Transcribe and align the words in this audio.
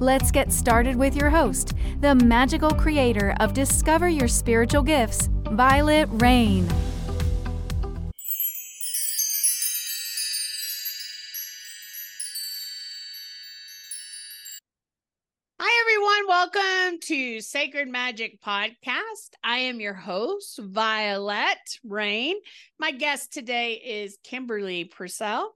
Let's 0.00 0.32
get 0.32 0.50
started 0.50 0.96
with 0.96 1.14
your 1.14 1.30
host, 1.30 1.74
the 2.00 2.16
magical 2.16 2.72
creator 2.72 3.32
of 3.38 3.54
Discover 3.54 4.08
Your 4.08 4.26
Spiritual 4.26 4.82
Gifts, 4.82 5.28
Vialet 5.44 6.20
Rayne. 6.20 6.68
Hi, 15.60 15.80
everyone. 15.82 16.26
Welcome 16.26 16.98
to 17.02 17.40
Sacred 17.40 17.88
Magic 17.88 18.42
Podcast. 18.42 19.30
I 19.44 19.58
am 19.58 19.78
your 19.78 19.94
host, 19.94 20.58
Vialet 20.60 21.78
Rayne. 21.84 22.38
My 22.80 22.90
guest 22.90 23.32
today 23.32 23.74
is 23.74 24.18
Kimberly 24.24 24.86
Purcell. 24.86 25.54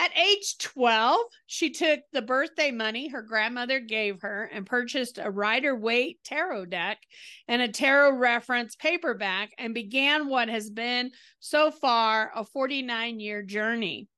At 0.00 0.16
age 0.16 0.56
12, 0.56 1.20
she 1.44 1.68
took 1.68 2.00
the 2.10 2.22
birthday 2.22 2.70
money 2.70 3.08
her 3.08 3.20
grandmother 3.20 3.80
gave 3.80 4.22
her 4.22 4.44
and 4.44 4.64
purchased 4.64 5.18
a 5.18 5.30
Rider 5.30 5.76
Waite 5.76 6.24
tarot 6.24 6.64
deck 6.66 7.02
and 7.46 7.60
a 7.60 7.68
tarot 7.68 8.12
reference 8.12 8.76
paperback 8.76 9.50
and 9.58 9.74
began 9.74 10.30
what 10.30 10.48
has 10.48 10.70
been 10.70 11.10
so 11.38 11.70
far 11.70 12.32
a 12.34 12.46
49 12.46 13.20
year 13.20 13.42
journey. 13.42 14.08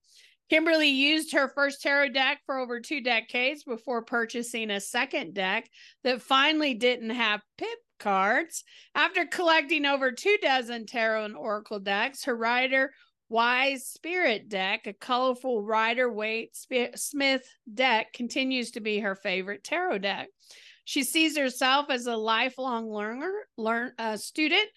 Kimberly 0.48 0.90
used 0.90 1.32
her 1.32 1.48
first 1.48 1.82
tarot 1.82 2.10
deck 2.10 2.42
for 2.46 2.60
over 2.60 2.78
two 2.78 3.00
decades 3.00 3.64
before 3.64 4.04
purchasing 4.04 4.70
a 4.70 4.78
second 4.78 5.34
deck 5.34 5.68
that 6.04 6.22
finally 6.22 6.74
didn't 6.74 7.10
have 7.10 7.42
pip 7.58 7.78
cards. 7.98 8.62
After 8.94 9.26
collecting 9.26 9.84
over 9.84 10.12
two 10.12 10.36
dozen 10.40 10.86
tarot 10.86 11.24
and 11.24 11.36
oracle 11.36 11.80
decks, 11.80 12.22
her 12.26 12.36
Radiant 12.36 12.92
Wise 13.32 13.86
Spirit 13.86 14.50
deck, 14.50 14.86
a 14.86 14.92
colorful 14.92 15.62
Rider 15.62 16.12
Waite 16.12 16.54
Smith 16.94 17.48
deck, 17.72 18.12
continues 18.12 18.72
to 18.72 18.80
be 18.80 18.98
her 18.98 19.14
favorite 19.14 19.64
tarot 19.64 20.00
deck. 20.00 20.28
She 20.84 21.02
sees 21.02 21.38
herself 21.38 21.86
as 21.88 22.06
a 22.06 22.14
lifelong 22.14 22.92
learner, 22.92 23.32
learn 23.56 23.92
uh, 23.98 24.18
student. 24.18 24.68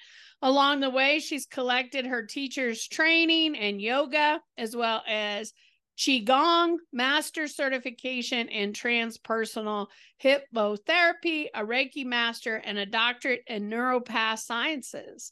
Along 0.41 0.79
the 0.79 0.89
way, 0.89 1.19
she's 1.19 1.45
collected 1.45 2.05
her 2.05 2.25
teacher's 2.25 2.87
training 2.87 3.57
and 3.57 3.81
yoga, 3.81 4.39
as 4.57 4.73
well 4.73 5.03
as 5.05 5.51
Qigong, 5.97 6.75
master 6.91 7.47
certification 7.47 8.49
in 8.49 8.73
transpersonal 8.73 9.87
hypnotherapy, 10.21 11.47
a 11.53 11.63
Reiki 11.63 12.05
master, 12.05 12.57
and 12.57 12.77
a 12.77 12.85
doctorate 12.85 13.43
in 13.47 13.69
neuropath 13.69 14.39
sciences. 14.39 15.31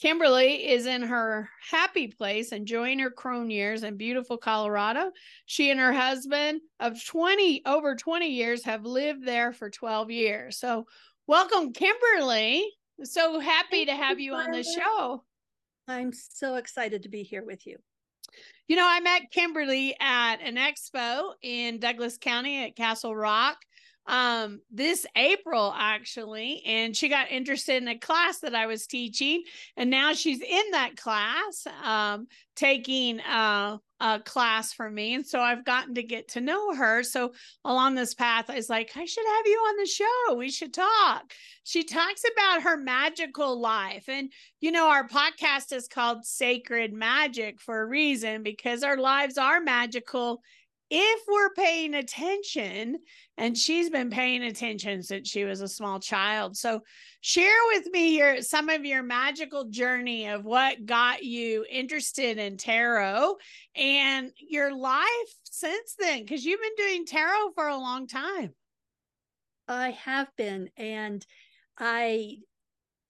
Kimberly 0.00 0.66
is 0.66 0.86
in 0.86 1.02
her 1.02 1.50
happy 1.70 2.08
place, 2.08 2.52
enjoying 2.52 2.98
her 3.00 3.10
crone 3.10 3.50
years 3.50 3.82
in 3.82 3.98
beautiful 3.98 4.38
Colorado. 4.38 5.12
She 5.44 5.70
and 5.70 5.78
her 5.78 5.92
husband 5.92 6.62
of 6.78 7.04
20 7.04 7.62
over 7.66 7.94
20 7.94 8.26
years 8.26 8.64
have 8.64 8.86
lived 8.86 9.26
there 9.26 9.52
for 9.52 9.68
12 9.68 10.10
years. 10.10 10.58
So, 10.58 10.86
welcome, 11.26 11.74
Kimberly. 11.74 12.66
So 13.02 13.40
happy 13.40 13.84
to 13.84 13.94
have 13.94 14.18
you 14.18 14.34
on 14.34 14.52
the 14.52 14.62
show. 14.62 15.22
I'm 15.86 16.12
so 16.12 16.54
excited 16.54 17.02
to 17.02 17.10
be 17.10 17.22
here 17.22 17.44
with 17.44 17.66
you. 17.66 17.76
You 18.68 18.76
know, 18.76 18.86
I 18.88 19.00
met 19.00 19.30
Kimberly 19.30 19.96
at 20.00 20.36
an 20.36 20.56
expo 20.56 21.32
in 21.42 21.78
Douglas 21.78 22.16
County 22.18 22.64
at 22.64 22.76
Castle 22.76 23.14
Rock 23.14 23.58
um 24.06 24.60
this 24.70 25.06
April 25.14 25.72
actually 25.76 26.62
and 26.64 26.96
she 26.96 27.08
got 27.08 27.30
interested 27.30 27.82
in 27.82 27.88
a 27.88 27.98
class 27.98 28.38
that 28.40 28.54
I 28.54 28.66
was 28.66 28.86
teaching 28.86 29.42
and 29.76 29.90
now 29.90 30.14
she's 30.14 30.40
in 30.40 30.70
that 30.72 30.96
class 30.96 31.66
um 31.84 32.26
taking 32.56 33.20
uh 33.20 33.78
a 34.02 34.18
class 34.18 34.72
for 34.72 34.90
me 34.90 35.12
and 35.12 35.26
so 35.26 35.38
I've 35.40 35.64
gotten 35.64 35.94
to 35.96 36.02
get 36.02 36.28
to 36.28 36.40
know 36.40 36.74
her. 36.74 37.02
So 37.02 37.34
along 37.66 37.94
this 37.94 38.14
path 38.14 38.48
I 38.48 38.56
was 38.56 38.70
like 38.70 38.90
I 38.96 39.04
should 39.04 39.26
have 39.26 39.46
you 39.46 39.58
on 39.58 39.76
the 39.76 39.86
show. 39.86 40.34
We 40.34 40.50
should 40.50 40.72
talk. 40.72 41.32
She 41.64 41.84
talks 41.84 42.22
about 42.32 42.62
her 42.62 42.78
magical 42.78 43.60
life 43.60 44.08
and 44.08 44.32
you 44.60 44.72
know 44.72 44.88
our 44.88 45.06
podcast 45.06 45.72
is 45.74 45.88
called 45.88 46.24
Sacred 46.24 46.94
Magic 46.94 47.60
for 47.60 47.82
a 47.82 47.86
reason 47.86 48.42
because 48.42 48.82
our 48.82 48.96
lives 48.96 49.36
are 49.36 49.60
magical 49.60 50.40
if 50.90 51.20
we're 51.28 51.54
paying 51.54 51.94
attention, 51.94 52.98
and 53.38 53.56
she's 53.56 53.88
been 53.90 54.10
paying 54.10 54.42
attention 54.42 55.02
since 55.02 55.28
she 55.28 55.44
was 55.44 55.60
a 55.60 55.68
small 55.68 56.00
child. 56.00 56.56
So, 56.56 56.82
share 57.20 57.58
with 57.68 57.86
me 57.92 58.18
your 58.18 58.42
some 58.42 58.68
of 58.68 58.84
your 58.84 59.02
magical 59.02 59.66
journey 59.66 60.26
of 60.26 60.44
what 60.44 60.84
got 60.84 61.22
you 61.22 61.64
interested 61.70 62.38
in 62.38 62.56
tarot 62.56 63.36
and 63.76 64.32
your 64.36 64.74
life 64.74 65.06
since 65.44 65.94
then, 65.98 66.20
because 66.20 66.44
you've 66.44 66.60
been 66.60 66.86
doing 66.86 67.06
tarot 67.06 67.52
for 67.54 67.68
a 67.68 67.76
long 67.76 68.06
time. 68.06 68.52
I 69.68 69.90
have 69.90 70.28
been, 70.36 70.70
and 70.76 71.24
I 71.78 72.38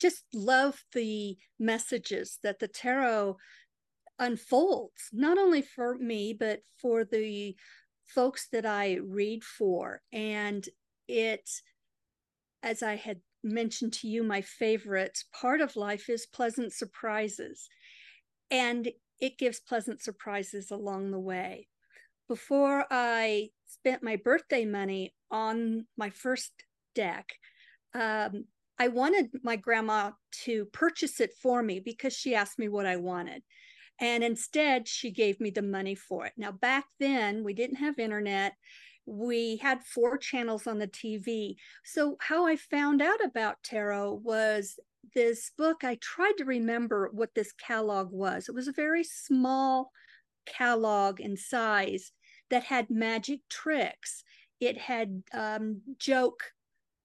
just 0.00 0.24
love 0.32 0.82
the 0.92 1.36
messages 1.58 2.38
that 2.42 2.58
the 2.58 2.68
tarot 2.68 3.36
unfolds, 4.20 5.08
not 5.12 5.38
only 5.38 5.62
for 5.62 5.96
me, 5.96 6.36
but 6.38 6.60
for 6.80 7.04
the 7.04 7.56
folks 8.06 8.48
that 8.52 8.66
I 8.66 8.98
read 9.02 9.42
for. 9.42 10.02
And 10.12 10.64
it, 11.08 11.48
as 12.62 12.82
I 12.82 12.96
had 12.96 13.20
mentioned 13.42 13.94
to 13.94 14.08
you, 14.08 14.22
my 14.22 14.42
favorite 14.42 15.18
part 15.32 15.60
of 15.60 15.74
life 15.74 16.08
is 16.08 16.26
pleasant 16.26 16.72
surprises. 16.72 17.68
And 18.50 18.90
it 19.18 19.38
gives 19.38 19.60
pleasant 19.60 20.02
surprises 20.02 20.70
along 20.70 21.10
the 21.10 21.18
way. 21.18 21.68
Before 22.28 22.84
I 22.90 23.48
spent 23.66 24.02
my 24.02 24.16
birthday 24.16 24.64
money 24.64 25.14
on 25.30 25.86
my 25.96 26.10
first 26.10 26.52
deck, 26.94 27.26
um, 27.94 28.44
I 28.78 28.88
wanted 28.88 29.30
my 29.42 29.56
grandma 29.56 30.12
to 30.44 30.64
purchase 30.66 31.20
it 31.20 31.32
for 31.42 31.62
me 31.62 31.80
because 31.80 32.14
she 32.14 32.34
asked 32.34 32.58
me 32.58 32.68
what 32.68 32.86
I 32.86 32.96
wanted. 32.96 33.42
And 34.00 34.24
instead, 34.24 34.88
she 34.88 35.10
gave 35.10 35.40
me 35.40 35.50
the 35.50 35.62
money 35.62 35.94
for 35.94 36.24
it. 36.24 36.32
Now, 36.36 36.52
back 36.52 36.86
then, 36.98 37.44
we 37.44 37.52
didn't 37.52 37.76
have 37.76 37.98
internet. 37.98 38.54
We 39.04 39.58
had 39.58 39.84
four 39.84 40.16
channels 40.16 40.66
on 40.66 40.78
the 40.78 40.88
TV. 40.88 41.56
So, 41.84 42.16
how 42.20 42.46
I 42.46 42.56
found 42.56 43.02
out 43.02 43.22
about 43.22 43.62
tarot 43.62 44.20
was 44.24 44.78
this 45.14 45.50
book. 45.56 45.84
I 45.84 45.96
tried 45.96 46.34
to 46.38 46.44
remember 46.44 47.10
what 47.12 47.34
this 47.34 47.52
catalog 47.52 48.10
was. 48.10 48.48
It 48.48 48.54
was 48.54 48.68
a 48.68 48.72
very 48.72 49.04
small 49.04 49.92
catalog 50.46 51.20
in 51.20 51.36
size 51.36 52.12
that 52.50 52.64
had 52.64 52.90
magic 52.90 53.40
tricks. 53.48 54.24
It 54.60 54.78
had 54.78 55.22
um, 55.32 55.82
joke, 55.98 56.42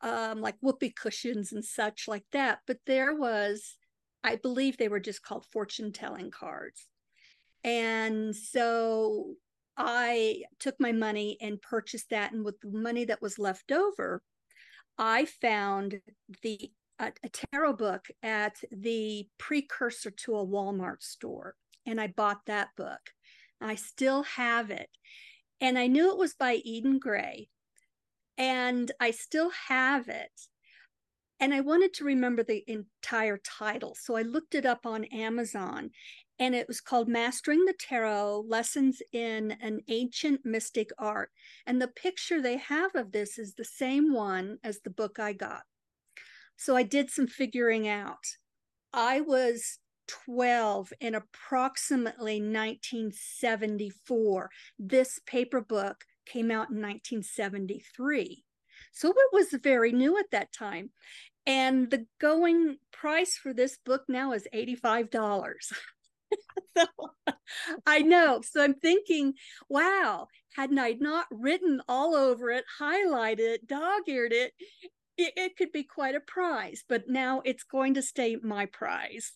um, 0.01 0.41
like 0.41 0.55
whoopee 0.61 0.91
cushions 0.91 1.51
and 1.51 1.63
such 1.63 2.07
like 2.07 2.25
that. 2.31 2.59
But 2.67 2.79
there 2.85 3.15
was 3.15 3.77
I 4.25 4.37
believe 4.37 4.77
they 4.77 4.87
were 4.87 4.99
just 4.99 5.21
called 5.21 5.45
fortune 5.51 5.91
telling 5.91 6.31
cards. 6.31 6.87
And 7.63 8.35
so 8.35 9.35
I 9.77 10.43
took 10.59 10.75
my 10.79 10.91
money 10.91 11.37
and 11.39 11.61
purchased 11.61 12.09
that. 12.09 12.33
And 12.33 12.43
with 12.43 12.59
the 12.59 12.71
money 12.71 13.05
that 13.05 13.21
was 13.21 13.37
left 13.37 13.71
over, 13.71 14.23
I 14.97 15.25
found 15.25 16.01
the 16.41 16.71
a, 16.97 17.11
a 17.23 17.29
tarot 17.29 17.73
book 17.73 18.07
at 18.23 18.55
the 18.71 19.27
precursor 19.37 20.09
to 20.09 20.37
a 20.37 20.45
Walmart 20.45 21.03
store. 21.03 21.55
And 21.85 22.01
I 22.01 22.07
bought 22.07 22.47
that 22.47 22.69
book. 22.75 23.11
I 23.61 23.75
still 23.75 24.23
have 24.23 24.71
it. 24.71 24.89
And 25.61 25.77
I 25.77 25.85
knew 25.85 26.11
it 26.11 26.17
was 26.17 26.33
by 26.33 26.55
Eden 26.55 26.97
Gray. 26.97 27.49
And 28.39 28.91
I 28.99 29.11
still 29.11 29.51
have 29.67 30.09
it 30.09 30.31
and 31.39 31.53
I 31.53 31.61
wanted 31.61 31.93
to 31.95 32.05
remember 32.05 32.43
the 32.43 32.63
entire 32.67 33.37
title. 33.37 33.95
So 33.99 34.15
I 34.15 34.21
looked 34.21 34.55
it 34.55 34.65
up 34.65 34.85
on 34.85 35.03
Amazon 35.05 35.91
and 36.39 36.55
it 36.55 36.67
was 36.67 36.81
called 36.81 37.07
Mastering 37.07 37.65
the 37.65 37.75
Tarot 37.79 38.45
Lessons 38.47 39.01
in 39.11 39.51
an 39.61 39.81
Ancient 39.87 40.45
Mystic 40.45 40.89
Art. 40.97 41.31
And 41.65 41.81
the 41.81 41.87
picture 41.87 42.41
they 42.41 42.57
have 42.57 42.95
of 42.95 43.11
this 43.11 43.37
is 43.37 43.53
the 43.53 43.65
same 43.65 44.13
one 44.13 44.57
as 44.63 44.81
the 44.81 44.89
book 44.89 45.19
I 45.19 45.33
got. 45.33 45.63
So 46.57 46.75
I 46.75 46.83
did 46.83 47.09
some 47.09 47.27
figuring 47.27 47.87
out. 47.87 48.25
I 48.93 49.21
was 49.21 49.79
12 50.07 50.93
in 51.01 51.15
approximately 51.15 52.39
1974. 52.39 54.49
This 54.79 55.19
paper 55.25 55.61
book 55.61 56.05
came 56.25 56.49
out 56.49 56.69
in 56.69 56.81
1973. 56.81 58.44
So 58.95 59.09
it 59.09 59.33
was 59.33 59.49
very 59.61 59.91
new 59.91 60.17
at 60.17 60.31
that 60.31 60.53
time. 60.53 60.89
And 61.45 61.91
the 61.91 62.07
going 62.19 62.77
price 62.91 63.37
for 63.37 63.53
this 63.53 63.77
book 63.85 64.03
now 64.07 64.31
is 64.31 64.47
$85. 64.53 65.53
so 66.77 66.85
I 67.85 67.99
know. 67.99 68.41
So 68.41 68.63
I'm 68.63 68.73
thinking, 68.73 69.33
wow, 69.69 70.27
hadn't 70.55 70.79
I 70.79 70.95
not 70.99 71.27
written 71.29 71.81
all 71.87 72.15
over 72.15 72.49
it, 72.51 72.63
highlighted 72.79 73.39
it, 73.39 73.67
dog 73.67 74.03
eared 74.07 74.31
it, 74.31 74.53
it, 75.17 75.33
it 75.35 75.57
could 75.57 75.71
be 75.71 75.83
quite 75.83 76.15
a 76.15 76.21
prize. 76.21 76.83
But 76.87 77.09
now 77.09 77.41
it's 77.43 77.63
going 77.63 77.95
to 77.95 78.01
stay 78.01 78.37
my 78.41 78.65
prize. 78.65 79.33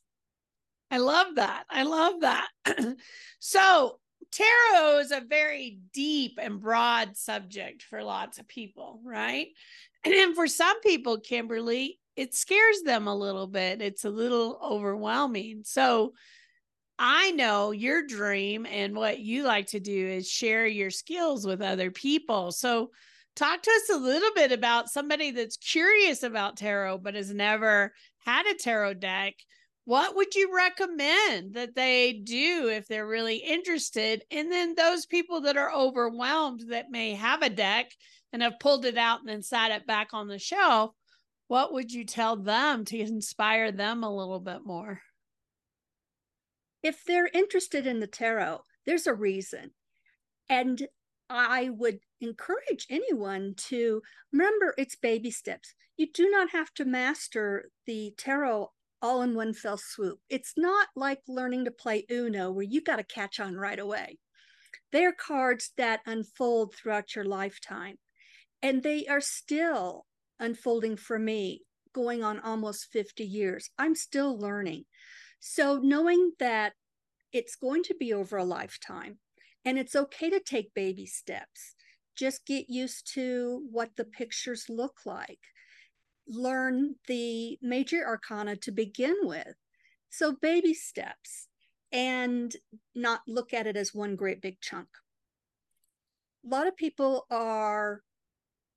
I 0.89 0.97
love 0.97 1.35
that. 1.35 1.65
I 1.69 1.83
love 1.83 2.21
that. 2.21 2.47
so, 3.39 3.99
tarot 4.31 4.99
is 4.99 5.11
a 5.11 5.21
very 5.21 5.79
deep 5.93 6.39
and 6.41 6.59
broad 6.59 7.17
subject 7.17 7.83
for 7.83 8.03
lots 8.03 8.37
of 8.37 8.47
people, 8.47 8.99
right? 9.03 9.47
And 10.03 10.13
then 10.13 10.35
for 10.35 10.47
some 10.47 10.79
people, 10.81 11.19
Kimberly, 11.19 11.99
it 12.15 12.33
scares 12.33 12.81
them 12.81 13.07
a 13.07 13.15
little 13.15 13.47
bit. 13.47 13.81
It's 13.81 14.05
a 14.05 14.09
little 14.09 14.59
overwhelming. 14.63 15.61
So, 15.65 16.13
I 17.01 17.31
know 17.31 17.71
your 17.71 18.05
dream 18.05 18.65
and 18.65 18.93
what 18.93 19.19
you 19.19 19.43
like 19.43 19.67
to 19.67 19.79
do 19.79 20.07
is 20.07 20.29
share 20.29 20.67
your 20.67 20.91
skills 20.91 21.47
with 21.47 21.61
other 21.61 21.91
people. 21.91 22.51
So, 22.51 22.91
talk 23.37 23.61
to 23.61 23.71
us 23.71 23.89
a 23.89 23.97
little 23.97 24.31
bit 24.35 24.51
about 24.51 24.89
somebody 24.89 25.31
that's 25.31 25.55
curious 25.55 26.23
about 26.23 26.57
tarot 26.57 26.97
but 26.97 27.15
has 27.15 27.33
never 27.33 27.93
had 28.25 28.45
a 28.47 28.55
tarot 28.55 28.95
deck. 28.95 29.35
What 29.89 30.15
would 30.15 30.35
you 30.35 30.55
recommend 30.55 31.55
that 31.55 31.73
they 31.73 32.13
do 32.13 32.69
if 32.71 32.87
they're 32.87 33.07
really 33.07 33.37
interested? 33.37 34.23
And 34.29 34.51
then 34.51 34.75
those 34.75 35.07
people 35.07 35.41
that 35.41 35.57
are 35.57 35.73
overwhelmed 35.73 36.65
that 36.69 36.91
may 36.91 37.15
have 37.15 37.41
a 37.41 37.49
deck 37.49 37.89
and 38.31 38.43
have 38.43 38.59
pulled 38.59 38.85
it 38.85 38.99
out 38.99 39.21
and 39.21 39.29
then 39.29 39.41
sat 39.41 39.71
it 39.71 39.87
back 39.87 40.09
on 40.13 40.27
the 40.27 40.37
shelf, 40.37 40.91
what 41.47 41.73
would 41.73 41.91
you 41.91 42.05
tell 42.05 42.35
them 42.37 42.85
to 42.85 42.99
inspire 42.99 43.71
them 43.71 44.03
a 44.03 44.15
little 44.15 44.39
bit 44.39 44.59
more? 44.63 45.01
if 46.83 47.03
they're 47.03 47.29
interested 47.33 47.85
in 47.85 47.99
the 47.99 48.07
tarot, 48.07 48.61
there's 48.85 49.07
a 49.07 49.13
reason. 49.13 49.71
And 50.49 50.87
I 51.29 51.69
would 51.69 51.99
encourage 52.21 52.87
anyone 52.89 53.53
to 53.67 54.01
remember 54.31 54.73
it's 54.77 54.95
baby 54.95 55.29
steps. 55.29 55.73
You 55.97 56.07
do 56.11 56.29
not 56.29 56.51
have 56.51 56.73
to 56.75 56.85
master 56.85 57.69
the 57.85 58.13
tarot 58.17 58.71
all 59.01 59.21
in 59.21 59.35
one 59.35 59.53
fell 59.53 59.77
swoop. 59.77 60.19
It's 60.29 60.53
not 60.57 60.87
like 60.95 61.21
learning 61.27 61.65
to 61.65 61.71
play 61.71 62.05
Uno 62.09 62.51
where 62.51 62.65
you 62.65 62.81
got 62.81 62.97
to 62.97 63.03
catch 63.03 63.39
on 63.39 63.55
right 63.55 63.79
away. 63.79 64.17
They're 64.91 65.13
cards 65.13 65.71
that 65.77 66.01
unfold 66.05 66.73
throughout 66.73 67.15
your 67.15 67.25
lifetime, 67.25 67.97
and 68.61 68.81
they 68.83 69.05
are 69.07 69.21
still 69.21 70.05
unfolding 70.39 70.97
for 70.97 71.19
me, 71.19 71.61
going 71.93 72.23
on 72.23 72.39
almost 72.39 72.91
50 72.91 73.23
years. 73.23 73.69
I'm 73.77 73.95
still 73.95 74.37
learning. 74.37 74.85
So, 75.39 75.77
knowing 75.77 76.31
that 76.39 76.73
it's 77.31 77.55
going 77.55 77.83
to 77.83 77.95
be 77.99 78.13
over 78.13 78.37
a 78.37 78.43
lifetime 78.43 79.19
and 79.63 79.77
it's 79.77 79.95
okay 79.95 80.29
to 80.29 80.39
take 80.39 80.73
baby 80.73 81.05
steps, 81.05 81.75
just 82.15 82.45
get 82.45 82.69
used 82.69 83.13
to 83.13 83.65
what 83.71 83.91
the 83.95 84.03
pictures 84.03 84.65
look 84.67 85.01
like. 85.05 85.39
Learn 86.29 86.95
the 87.07 87.57
major 87.61 88.05
arcana 88.05 88.55
to 88.57 88.71
begin 88.71 89.17
with. 89.23 89.55
So, 90.09 90.33
baby 90.33 90.73
steps 90.73 91.47
and 91.91 92.55
not 92.95 93.21
look 93.27 93.53
at 93.53 93.67
it 93.67 93.75
as 93.75 93.93
one 93.93 94.15
great 94.15 94.41
big 94.41 94.61
chunk. 94.61 94.87
A 96.45 96.47
lot 96.47 96.67
of 96.67 96.77
people 96.77 97.25
are 97.29 98.01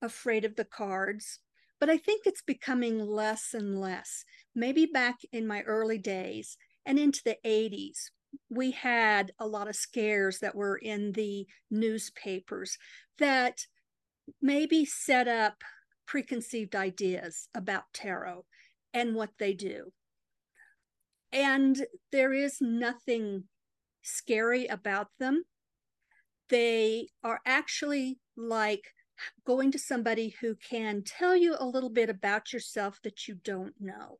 afraid 0.01 0.45
of 0.45 0.57
the 0.57 0.65
cards, 0.65 1.39
but 1.79 1.89
I 1.91 1.97
think 1.97 2.23
it's 2.27 2.43
becoming 2.43 2.99
less 2.99 3.55
and 3.55 3.81
less. 3.81 4.25
Maybe 4.55 4.87
back 4.87 5.19
in 5.33 5.47
my 5.47 5.63
early 5.63 5.99
days 5.99 6.57
and 6.85 6.99
into 6.99 7.21
the 7.25 7.37
80s, 7.45 8.11
we 8.51 8.71
had 8.73 9.33
a 9.39 9.47
lot 9.47 9.69
of 9.69 9.77
scares 9.77 10.39
that 10.41 10.55
were 10.55 10.77
in 10.77 11.13
the 11.13 11.47
newspapers 11.71 12.79
that 13.19 13.67
maybe 14.41 14.85
set 14.85 15.29
up 15.29 15.63
preconceived 16.13 16.77
ideas 16.77 17.49
about 17.55 17.85
tarot 17.95 18.45
and 18.93 19.15
what 19.15 19.31
they 19.39 19.55
do. 19.55 19.91
And 21.33 21.87
there 22.11 22.35
is 22.35 22.59
nothing 22.61 23.45
scary 24.03 24.67
about 24.67 25.07
them. 25.19 25.45
They 26.51 27.09
are 27.25 27.41
actually 27.47 28.19
like 28.37 28.93
going 29.47 29.73
to 29.73 29.79
somebody 29.79 30.35
who 30.43 30.55
can 30.55 31.03
tell 31.03 31.35
you 31.35 31.57
a 31.59 31.65
little 31.65 31.89
bit 31.89 32.11
about 32.11 32.53
yourself 32.53 32.99
that 33.05 33.27
you 33.27 33.37
don't 33.43 33.77
know 33.81 34.19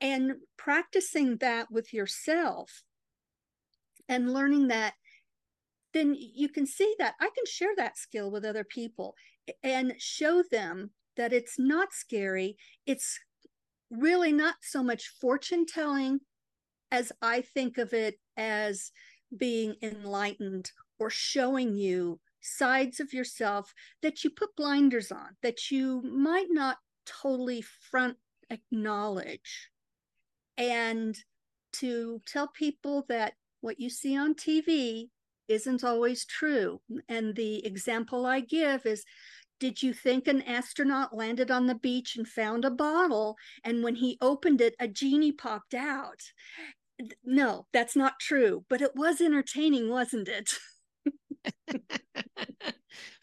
and 0.00 0.34
practicing 0.56 1.38
that 1.38 1.68
with 1.72 1.92
yourself 1.92 2.84
and 4.08 4.32
learning 4.32 4.68
that 4.68 4.94
then 5.92 6.16
you 6.18 6.48
can 6.48 6.66
see 6.66 6.94
that 6.98 7.14
I 7.20 7.30
can 7.34 7.44
share 7.46 7.74
that 7.76 7.98
skill 7.98 8.30
with 8.30 8.44
other 8.44 8.64
people 8.64 9.14
and 9.62 9.94
show 9.98 10.42
them 10.50 10.90
that 11.16 11.32
it's 11.32 11.58
not 11.58 11.92
scary. 11.92 12.56
It's 12.86 13.18
really 13.90 14.32
not 14.32 14.56
so 14.62 14.82
much 14.82 15.12
fortune 15.20 15.66
telling 15.66 16.20
as 16.92 17.12
I 17.22 17.42
think 17.42 17.78
of 17.78 17.92
it 17.92 18.16
as 18.36 18.92
being 19.36 19.76
enlightened 19.82 20.70
or 20.98 21.10
showing 21.10 21.74
you 21.74 22.20
sides 22.40 23.00
of 23.00 23.12
yourself 23.12 23.72
that 24.02 24.24
you 24.24 24.30
put 24.30 24.56
blinders 24.56 25.12
on, 25.12 25.36
that 25.42 25.70
you 25.70 26.02
might 26.02 26.48
not 26.50 26.78
totally 27.06 27.62
front 27.62 28.16
acknowledge 28.50 29.70
and 30.56 31.16
to 31.72 32.20
tell 32.26 32.48
people 32.48 33.04
that 33.08 33.34
what 33.60 33.78
you 33.78 33.88
see 33.88 34.16
on 34.16 34.34
TV 34.34 35.08
isn't 35.50 35.84
always 35.84 36.24
true. 36.24 36.80
And 37.08 37.34
the 37.34 37.64
example 37.66 38.26
I 38.26 38.40
give 38.40 38.86
is 38.86 39.04
did 39.58 39.82
you 39.82 39.92
think 39.92 40.26
an 40.26 40.40
astronaut 40.42 41.14
landed 41.14 41.50
on 41.50 41.66
the 41.66 41.74
beach 41.74 42.16
and 42.16 42.26
found 42.26 42.64
a 42.64 42.70
bottle 42.70 43.36
and 43.62 43.84
when 43.84 43.96
he 43.96 44.16
opened 44.22 44.60
it 44.60 44.74
a 44.80 44.88
genie 44.88 45.32
popped 45.32 45.74
out 45.74 46.22
no 47.24 47.66
that's 47.70 47.94
not 47.94 48.18
true 48.18 48.64
but 48.70 48.80
it 48.80 48.92
was 48.96 49.20
entertaining 49.20 49.90
wasn't 49.90 50.28
it 50.28 50.54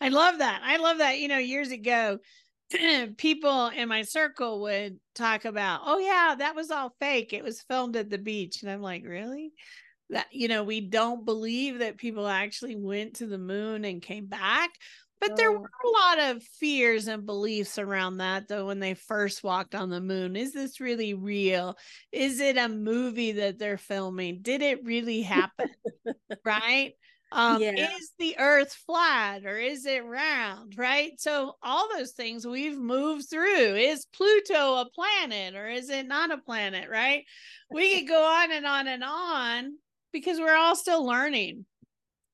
i 0.02 0.10
love 0.10 0.38
that 0.38 0.62
i 0.64 0.78
love 0.78 1.00
that 1.00 1.18
you 1.18 1.28
know 1.28 1.40
years 1.40 1.72
ago 1.72 2.20
people 3.18 3.68
in 3.68 3.88
my 3.88 4.02
circle 4.02 4.62
would 4.62 5.00
talk 5.16 5.46
about, 5.46 5.82
oh, 5.86 6.00
yeah, 6.00 6.36
that 6.38 6.56
was 6.56 6.70
all 6.72 6.94
fake. 7.00 7.34
It 7.34 7.44
was 7.44 7.62
filmed 7.62 7.96
at 7.96 8.10
the 8.10 8.18
beach. 8.18 8.62
And 8.62 8.72
I'm 8.72 8.82
like, 8.82 9.04
really? 9.06 9.54
That, 10.10 10.28
you 10.32 10.48
know, 10.48 10.64
we 10.64 10.82
don't 10.82 11.26
believe 11.26 11.80
that 11.80 11.98
people 11.98 12.28
actually 12.28 12.76
went 12.76 13.16
to 13.16 13.28
the 13.28 13.38
moon 13.38 13.86
and 13.86 14.02
came 14.02 14.28
back. 14.28 14.72
But 15.20 15.36
there 15.36 15.52
were 15.52 15.70
a 15.84 15.90
lot 15.90 16.20
of 16.20 16.44
fears 16.44 17.08
and 17.08 17.26
beliefs 17.26 17.80
around 17.80 18.18
that, 18.18 18.48
though, 18.48 18.68
when 18.68 18.80
they 18.80 18.94
first 18.94 19.44
walked 19.44 19.74
on 19.74 19.90
the 19.90 20.00
moon. 20.00 20.36
Is 20.36 20.54
this 20.54 20.80
really 20.80 21.16
real? 21.16 21.76
Is 22.12 22.40
it 22.40 22.56
a 22.56 22.70
movie 22.70 23.32
that 23.34 23.58
they're 23.58 23.80
filming? 23.80 24.44
Did 24.44 24.62
it 24.62 24.86
really 24.86 25.24
happen? 25.24 25.70
right? 26.46 26.94
um 27.32 27.62
yeah. 27.62 27.72
is 27.98 28.14
the 28.20 28.36
earth 28.40 28.74
flat 28.86 29.46
or 29.46 29.58
is 29.58 29.86
it 29.86 30.06
round 30.06 30.78
right 30.78 31.20
so 31.20 31.56
all 31.62 31.90
those 31.94 32.12
things 32.12 32.48
we've 32.48 32.78
moved 32.78 33.30
through 33.30 33.76
is 33.76 34.08
pluto 34.14 34.76
a 34.76 34.90
planet 34.96 35.56
or 35.56 35.68
is 35.68 35.90
it 35.90 36.08
not 36.08 36.32
a 36.32 36.38
planet 36.38 36.90
right 36.90 37.26
we 37.70 38.00
could 38.00 38.08
go 38.08 38.24
on 38.24 38.52
and 38.52 38.66
on 38.66 38.88
and 38.88 39.04
on 39.04 39.74
because 40.18 40.40
we're 40.40 40.56
all 40.56 40.76
still 40.76 41.06
learning. 41.06 41.66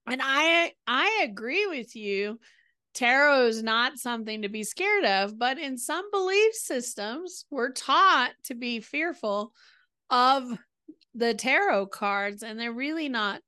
And 0.08 0.22
i 0.24 0.72
i 0.88 1.22
agree 1.24 1.66
with 1.68 1.96
you. 1.96 2.40
Tarot 2.94 3.48
is 3.48 3.64
not 3.64 3.98
something 3.98 4.44
to 4.44 4.50
be 4.50 4.64
scared 4.64 5.06
of 5.06 5.38
but 5.40 5.58
in 5.58 5.78
some 5.78 6.10
belief 6.12 6.54
systems 6.54 7.46
we're 7.50 7.72
taught 7.72 8.32
to 8.44 8.54
be 8.54 8.80
fearful 8.80 9.52
of 10.10 10.58
the 11.16 11.34
tarot 11.34 11.88
cards 11.88 12.44
and 12.44 12.60
they're 12.60 12.72
really 12.72 13.10
not 13.10 13.42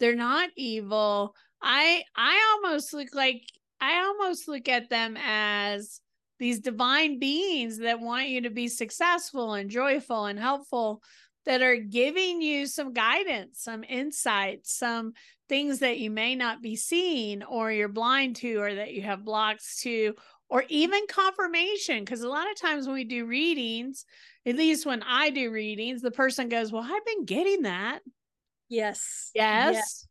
they're 0.00 0.16
not 0.16 0.50
evil. 0.56 1.34
I 1.62 2.02
I 2.16 2.58
almost 2.64 2.92
look 2.92 3.14
like 3.14 3.42
I 3.80 4.04
almost 4.04 4.48
look 4.48 4.68
at 4.68 4.90
them 4.90 5.16
as 5.22 6.00
these 6.38 6.60
divine 6.60 7.18
beings 7.18 7.78
that 7.78 8.00
want 8.00 8.28
you 8.28 8.42
to 8.42 8.50
be 8.50 8.68
successful 8.68 9.54
and 9.54 9.70
joyful 9.70 10.26
and 10.26 10.38
helpful 10.38 11.02
that 11.46 11.62
are 11.62 11.76
giving 11.76 12.40
you 12.40 12.66
some 12.66 12.92
guidance, 12.92 13.60
some 13.62 13.84
insights, 13.84 14.76
some 14.76 15.12
things 15.48 15.80
that 15.80 15.98
you 15.98 16.10
may 16.10 16.34
not 16.34 16.62
be 16.62 16.76
seeing 16.76 17.42
or 17.42 17.70
you're 17.70 17.88
blind 17.88 18.36
to 18.36 18.56
or 18.56 18.74
that 18.74 18.92
you 18.92 19.02
have 19.02 19.24
blocks 19.24 19.80
to 19.82 20.14
or 20.48 20.64
even 20.68 21.06
confirmation 21.08 22.00
because 22.00 22.22
a 22.22 22.28
lot 22.28 22.50
of 22.50 22.58
times 22.58 22.86
when 22.86 22.94
we 22.94 23.04
do 23.04 23.26
readings 23.26 24.06
at 24.46 24.56
least 24.56 24.86
when 24.86 25.02
I 25.02 25.28
do 25.28 25.50
readings 25.50 26.00
the 26.00 26.10
person 26.10 26.48
goes 26.48 26.72
well 26.72 26.82
I've 26.82 27.04
been 27.04 27.26
getting 27.26 27.62
that 27.62 28.00
Yes. 28.68 29.30
Yes. 29.34 30.06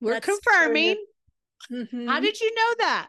We're 0.00 0.14
That's 0.14 0.26
confirming. 0.26 1.02
Mm-hmm. 1.72 2.06
How 2.06 2.20
did 2.20 2.40
you 2.40 2.54
know 2.54 2.74
that? 2.78 3.08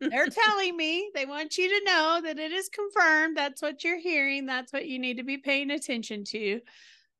They're 0.00 0.28
telling 0.46 0.76
me 0.76 1.10
they 1.14 1.26
want 1.26 1.58
you 1.58 1.68
to 1.68 1.84
know 1.84 2.20
that 2.24 2.38
it 2.38 2.52
is 2.52 2.68
confirmed. 2.68 3.36
That's 3.36 3.62
what 3.62 3.84
you're 3.84 4.00
hearing. 4.00 4.46
That's 4.46 4.72
what 4.72 4.86
you 4.86 4.98
need 4.98 5.18
to 5.18 5.24
be 5.24 5.38
paying 5.38 5.70
attention 5.70 6.24
to. 6.24 6.60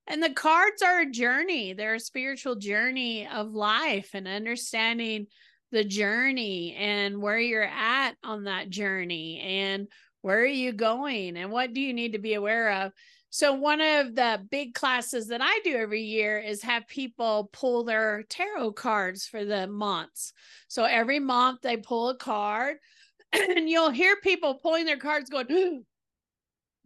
And 0.07 0.23
the 0.23 0.31
cards 0.31 0.83
are 0.83 1.01
a 1.01 1.11
journey, 1.11 1.75
they're 1.75 1.95
a 1.95 2.01
spiritual 2.01 2.57
journey 2.57 3.29
of 3.29 3.53
life 3.53 4.11
and 4.15 4.27
understanding 4.27 5.27
the 5.71 5.85
journey 5.85 6.75
and 6.75 7.23
where 7.23 7.39
you're 7.39 7.63
at 7.63 8.13
on 8.23 8.45
that 8.45 8.69
journey 8.69 9.41
and 9.41 9.89
where 10.21 10.41
are 10.41 10.47
you 10.47 10.73
going 10.73 11.37
and 11.37 11.51
what 11.51 11.73
do 11.73 11.81
you 11.81 11.95
need 11.95 12.13
to 12.13 12.19
be 12.19 12.35
aware 12.35 12.85
of. 12.85 12.93
So, 13.35 13.55
one 13.55 13.81
of 13.81 14.15
the 14.15 14.47
big 14.51 14.75
classes 14.75 15.29
that 15.29 15.41
I 15.43 15.61
do 15.65 15.75
every 15.75 16.03
year 16.03 16.39
is 16.39 16.63
have 16.65 16.87
people 16.87 17.49
pull 17.51 17.83
their 17.83 18.25
tarot 18.29 18.73
cards 18.73 19.27
for 19.27 19.47
the 19.47 19.67
months. 19.67 20.35
So, 20.69 20.85
every 20.85 21.19
month 21.19 21.63
they 21.63 21.79
pull 21.79 22.11
a 22.11 22.17
card, 22.17 22.77
and 23.33 23.71
you'll 23.71 23.89
hear 23.89 24.17
people 24.17 24.57
pulling 24.63 24.85
their 24.85 24.99
cards 24.99 25.31
going 25.31 25.83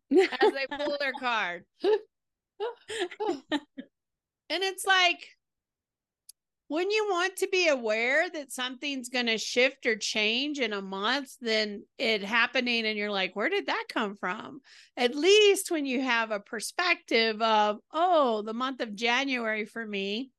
as 0.12 0.52
they 0.52 0.66
pull 0.70 0.96
their 1.00 1.14
card. 1.18 1.64
and 1.82 1.92
it's 4.48 4.86
like 4.86 5.35
when 6.68 6.90
you 6.90 7.06
want 7.10 7.36
to 7.36 7.48
be 7.48 7.68
aware 7.68 8.28
that 8.28 8.52
something's 8.52 9.08
going 9.08 9.26
to 9.26 9.38
shift 9.38 9.86
or 9.86 9.96
change 9.96 10.58
in 10.58 10.72
a 10.72 10.82
month, 10.82 11.30
then 11.40 11.84
it 11.96 12.24
happening 12.24 12.86
and 12.86 12.98
you're 12.98 13.10
like, 13.10 13.36
where 13.36 13.48
did 13.48 13.66
that 13.66 13.84
come 13.88 14.16
from? 14.16 14.60
At 14.96 15.14
least 15.14 15.70
when 15.70 15.86
you 15.86 16.02
have 16.02 16.32
a 16.32 16.40
perspective 16.40 17.40
of, 17.40 17.78
oh, 17.92 18.42
the 18.42 18.52
month 18.52 18.80
of 18.80 18.96
January 18.96 19.64
for 19.64 19.86
me, 19.86 20.32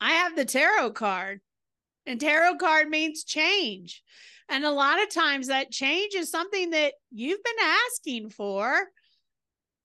I 0.00 0.12
have 0.12 0.36
the 0.36 0.46
tarot 0.46 0.92
card. 0.92 1.40
And 2.06 2.18
tarot 2.18 2.56
card 2.56 2.88
means 2.88 3.24
change. 3.24 4.02
And 4.48 4.64
a 4.64 4.70
lot 4.70 5.02
of 5.02 5.10
times 5.10 5.48
that 5.48 5.70
change 5.70 6.14
is 6.14 6.30
something 6.30 6.70
that 6.70 6.94
you've 7.10 7.44
been 7.44 7.66
asking 7.86 8.30
for 8.30 8.86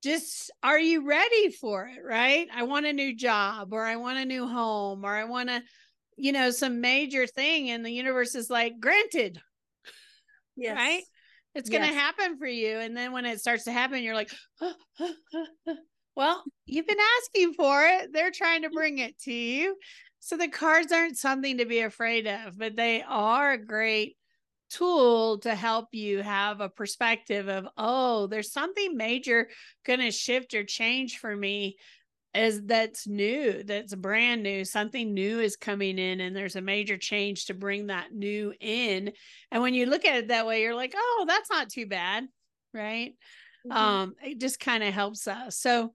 just 0.06 0.52
are 0.62 0.80
you 0.80 1.04
ready 1.08 1.50
for 1.50 1.88
it 1.88 2.00
right 2.06 2.48
i 2.56 2.62
want 2.62 2.86
a 2.86 2.94
new 2.94 3.16
job 3.16 3.74
or 3.74 3.84
i 3.84 3.96
want 3.96 4.20
a 4.20 4.26
new 4.26 4.48
home 4.48 5.04
or 5.04 5.16
i 5.16 5.24
want 5.24 5.50
to 5.50 5.60
you 6.16 6.32
know 6.32 6.52
some 6.52 6.80
major 6.80 7.26
thing 7.26 7.72
and 7.72 7.84
the 7.84 7.92
universe 7.92 8.36
is 8.36 8.48
like 8.48 8.80
granted 8.80 9.42
yes. 10.56 10.76
right 10.76 11.02
it's 11.56 11.72
yes. 11.72 11.80
going 11.80 11.92
to 11.92 12.00
happen 12.00 12.38
for 12.38 12.46
you 12.46 12.78
and 12.78 12.96
then 12.96 13.14
when 13.14 13.26
it 13.26 13.40
starts 13.40 13.64
to 13.64 13.72
happen 13.72 14.04
you're 14.04 14.14
like 14.14 14.32
well 16.16 16.44
you've 16.68 16.88
been 16.88 16.98
asking 17.24 17.54
for 17.56 17.84
it 17.84 18.14
they're 18.14 18.30
trying 18.30 18.62
to 18.62 18.70
bring 18.70 19.00
it 19.00 19.18
to 19.18 19.34
you 19.34 19.76
so 20.20 20.38
the 20.38 20.48
cards 20.48 20.92
aren't 20.92 21.18
something 21.18 21.58
to 21.58 21.66
be 21.66 21.80
afraid 21.80 22.28
of 22.28 22.60
but 22.60 22.76
they 22.76 23.02
are 23.02 23.54
a 23.54 23.66
great 23.66 24.16
tool 24.70 25.40
to 25.40 25.56
help 25.56 25.88
you 25.92 26.22
have 26.22 26.62
a 26.62 26.70
perspective 26.70 27.48
of 27.48 27.68
oh 27.78 28.28
there's 28.28 28.52
something 28.52 28.98
major 28.98 29.50
going 29.86 30.00
to 30.00 30.12
shift 30.12 30.54
or 30.54 30.64
change 30.64 31.18
for 31.18 31.36
me 31.36 31.78
is 32.34 32.62
that's 32.66 33.08
new 33.08 33.64
that's 33.64 33.96
brand 33.96 34.44
new 34.44 34.66
something 34.66 35.14
new 35.14 35.40
is 35.40 35.56
coming 35.56 35.98
in 35.98 36.20
and 36.20 36.36
there's 36.36 36.56
a 36.56 36.62
major 36.62 36.98
change 36.98 37.46
to 37.46 37.54
bring 37.54 37.88
that 37.88 38.12
new 38.12 38.54
in 38.60 39.12
and 39.52 39.62
when 39.62 39.74
you 39.74 39.86
look 39.86 40.06
at 40.06 40.18
it 40.18 40.28
that 40.28 40.46
way 40.46 40.62
you're 40.62 40.76
like 40.76 40.94
oh 40.96 41.26
that's 41.28 41.50
not 41.50 41.70
too 41.70 41.86
bad 41.86 42.26
right 42.74 43.14
mm-hmm. 43.66 43.78
um 43.78 44.16
it 44.24 44.40
just 44.40 44.60
kind 44.60 44.84
of 44.84 44.94
helps 44.94 45.28
us 45.28 45.58
so 45.58 45.92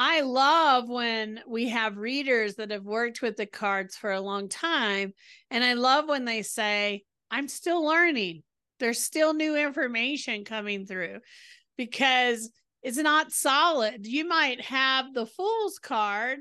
I 0.00 0.20
love 0.20 0.88
when 0.88 1.40
we 1.48 1.70
have 1.70 1.96
readers 1.96 2.54
that 2.54 2.70
have 2.70 2.84
worked 2.84 3.20
with 3.20 3.36
the 3.36 3.46
cards 3.46 3.96
for 3.96 4.12
a 4.12 4.20
long 4.20 4.48
time. 4.48 5.12
And 5.50 5.64
I 5.64 5.72
love 5.72 6.08
when 6.08 6.24
they 6.24 6.42
say, 6.42 7.02
I'm 7.30 7.48
still 7.48 7.84
learning. 7.84 8.42
There's 8.80 9.00
still 9.00 9.34
new 9.34 9.56
information 9.56 10.44
coming 10.44 10.86
through 10.86 11.18
because 11.76 12.50
it's 12.82 12.96
not 12.96 13.32
solid. 13.32 14.06
You 14.06 14.26
might 14.26 14.60
have 14.60 15.12
the 15.12 15.26
fool's 15.26 15.78
card 15.78 16.38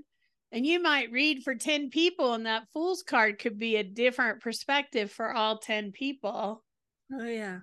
and 0.52 0.66
you 0.66 0.82
might 0.82 1.12
read 1.12 1.44
for 1.44 1.56
10 1.56 1.90
people, 1.90 2.34
and 2.34 2.46
that 2.46 2.70
fool's 2.72 3.04
card 3.04 3.38
could 3.38 3.58
be 3.58 3.76
a 3.76 3.84
different 3.84 4.40
perspective 4.40 5.12
for 5.12 5.34
all 5.34 5.58
10 5.58 5.92
people. 5.92 6.64
Oh, 7.12 7.26
yeah. 7.26 7.60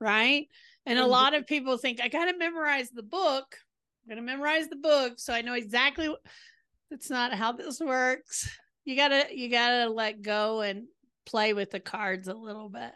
Right. 0.00 0.48
And 0.86 0.98
a 0.98 1.06
lot 1.06 1.34
of 1.34 1.46
people 1.46 1.76
think, 1.76 2.00
I 2.00 2.08
got 2.08 2.24
to 2.26 2.38
memorize 2.38 2.88
the 2.90 3.02
book. 3.02 3.56
I'm 4.04 4.08
going 4.08 4.24
to 4.24 4.32
memorize 4.32 4.68
the 4.68 4.76
book 4.76 5.14
so 5.18 5.34
I 5.34 5.42
know 5.42 5.54
exactly. 5.54 6.08
What... 6.08 6.20
That's 6.90 7.10
not 7.10 7.34
how 7.34 7.52
this 7.52 7.80
works. 7.80 8.48
You 8.84 8.96
gotta, 8.96 9.26
you 9.32 9.50
gotta 9.50 9.90
let 9.90 10.22
go 10.22 10.60
and 10.60 10.84
play 11.26 11.52
with 11.52 11.70
the 11.70 11.80
cards 11.80 12.28
a 12.28 12.34
little 12.34 12.68
bit. 12.68 12.92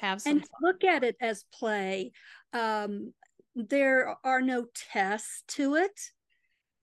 Have 0.00 0.20
some 0.20 0.32
and 0.32 0.40
fun. 0.40 0.48
look 0.62 0.84
at 0.84 1.02
it 1.02 1.16
as 1.20 1.44
play. 1.52 2.12
Um, 2.52 3.12
there 3.54 4.14
are 4.22 4.42
no 4.42 4.66
tests 4.92 5.42
to 5.48 5.76
it. 5.76 5.98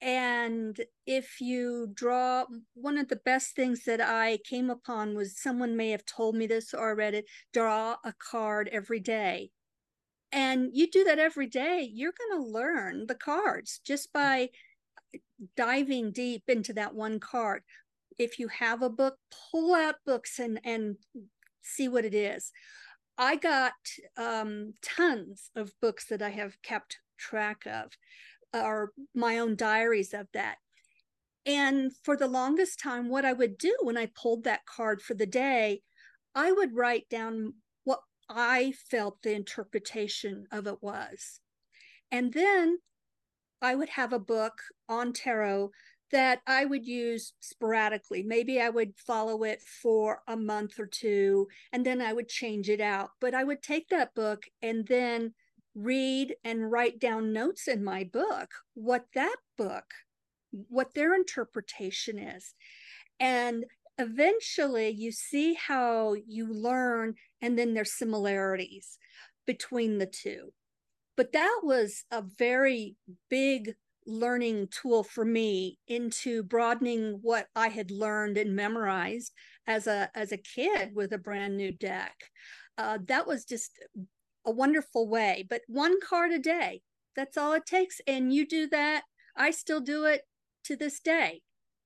And 0.02 0.78
if 1.06 1.40
you 1.40 1.90
draw 1.94 2.46
one 2.74 2.98
of 2.98 3.08
the 3.08 3.22
best 3.24 3.56
things 3.56 3.86
that 3.86 4.02
i 4.02 4.38
came 4.44 4.70
upon 4.70 5.16
was 5.16 5.40
someone 5.40 5.78
may 5.78 5.92
have 5.92 6.06
told 6.06 6.36
me 6.36 6.46
this 6.46 6.74
or 6.74 6.94
read 6.94 7.14
it 7.14 7.26
draw 7.54 7.96
a 8.04 8.14
card 8.20 8.68
every 8.74 9.00
day. 9.00 9.52
And 10.34 10.72
you 10.74 10.90
do 10.90 11.06
that 11.06 11.20
every 11.20 11.48
day 11.48 11.88
you're 11.90 12.12
going 12.12 12.42
to 12.42 12.52
learn 12.52 13.06
the 13.08 13.16
cards 13.16 13.80
just 13.86 14.12
by 14.12 14.50
diving 15.56 16.12
deep 16.12 16.44
into 16.48 16.74
that 16.74 16.96
one 16.96 17.20
card 17.20 17.62
if 18.18 18.40
you 18.40 18.48
have 18.48 18.82
a 18.82 18.90
book, 18.90 19.18
pull 19.52 19.74
out 19.74 19.96
books 20.06 20.40
and 20.40 20.60
and 20.64 20.98
see 21.62 21.88
what 21.88 22.06
it 22.06 22.14
is. 22.14 22.52
I 23.18 23.36
got 23.36 23.74
um, 24.18 24.74
tons 24.82 25.52
of 25.56 25.72
books 25.82 26.08
that 26.08 26.22
I 26.22 26.30
have 26.30 26.62
kept 26.62 26.98
track 27.18 27.66
of, 27.66 27.92
or 28.54 28.92
my 29.14 29.38
own 29.38 29.56
diaries 29.56 30.14
of 30.14 30.28
that. 30.34 30.58
And 31.46 31.92
for 32.04 32.16
the 32.16 32.28
longest 32.28 32.80
time, 32.80 33.10
what 33.10 33.26
I 33.26 33.34
would 33.34 33.58
do 33.58 33.76
when 33.82 33.98
I 33.98 34.10
pulled 34.16 34.46
that 34.46 34.66
card 34.66 35.02
for 35.02 35.14
the 35.14 35.26
day, 35.26 35.82
I 36.34 36.52
would 36.52 36.74
write 36.74 37.10
down 37.10 37.54
what 37.84 38.00
I 38.30 38.74
felt 38.90 39.22
the 39.22 39.34
interpretation 39.34 40.46
of 40.52 40.68
it 40.68 40.82
was. 40.82 41.40
And 42.12 42.34
then 42.34 42.80
I 43.62 43.76
would 43.76 43.90
have 43.90 44.14
a 44.14 44.20
book 44.20 44.62
on 44.90 45.14
tarot 45.14 45.72
that 46.14 46.42
I 46.46 46.64
would 46.64 46.86
use 46.86 47.34
sporadically. 47.40 48.22
Maybe 48.22 48.62
I 48.62 48.70
would 48.70 48.94
follow 48.96 49.44
it 49.44 49.62
for 49.62 50.22
a 50.28 50.38
month 50.38 50.80
or 50.80 50.86
two 50.86 51.48
and 51.74 51.84
then 51.84 52.02
I 52.02 52.14
would 52.14 52.30
change 52.30 52.70
it 52.70 52.80
out. 52.80 53.10
But 53.20 53.34
I 53.34 53.44
would 53.44 53.64
take 53.64 53.90
that 53.90 54.14
book 54.14 54.44
and 54.62 54.88
then 54.88 55.34
read 55.76 56.36
and 56.44 56.72
write 56.72 57.00
down 57.00 57.34
notes 57.34 57.68
in 57.68 57.84
my 57.84 58.04
book 58.04 58.52
what 58.76 59.06
that 59.16 59.36
book, 59.58 59.86
what 60.52 60.94
their 60.94 61.16
interpretation 61.16 62.20
is. 62.20 62.54
And 63.20 63.66
eventually 63.98 64.90
you 64.90 65.12
see 65.12 65.56
how 65.56 66.14
you 66.28 66.46
learn 66.54 67.16
and 67.42 67.58
then 67.58 67.74
there's 67.74 67.98
similarities 67.98 69.00
between 69.48 69.98
the 69.98 70.06
two. 70.06 70.54
But 71.18 71.32
that 71.34 71.62
was 71.64 72.06
a 72.12 72.22
very 72.22 72.98
big 73.30 73.74
learning 74.06 74.68
tool 74.70 75.04
for 75.04 75.26
me 75.26 75.80
into 75.88 76.44
broadening 76.44 77.20
what 77.22 77.48
I 77.56 77.70
had 77.70 77.92
learned 77.92 78.38
and 78.38 78.56
memorized 78.56 79.32
as 79.68 79.88
a 79.88 80.10
as 80.16 80.32
a 80.32 80.38
kid 80.38 80.96
with 80.96 81.14
a 81.14 81.18
brand 81.18 81.58
new 81.58 81.72
deck. 81.72 82.16
Uh, 82.78 82.98
that 83.08 83.28
was 83.28 83.46
just 83.46 83.72
a 84.46 84.52
wonderful 84.52 85.08
way. 85.08 85.46
But 85.50 85.62
one 85.68 86.00
card 86.02 86.32
a 86.32 86.40
day, 86.40 86.82
that's 87.16 87.38
all 87.38 87.54
it 87.54 87.66
takes. 87.66 88.02
And 88.08 88.34
you 88.34 88.48
do 88.48 88.68
that. 88.70 89.04
I 89.36 89.52
still 89.52 89.82
do 89.82 90.06
it 90.06 90.22
to 90.66 90.76
this 90.76 91.00
day. 91.00 91.42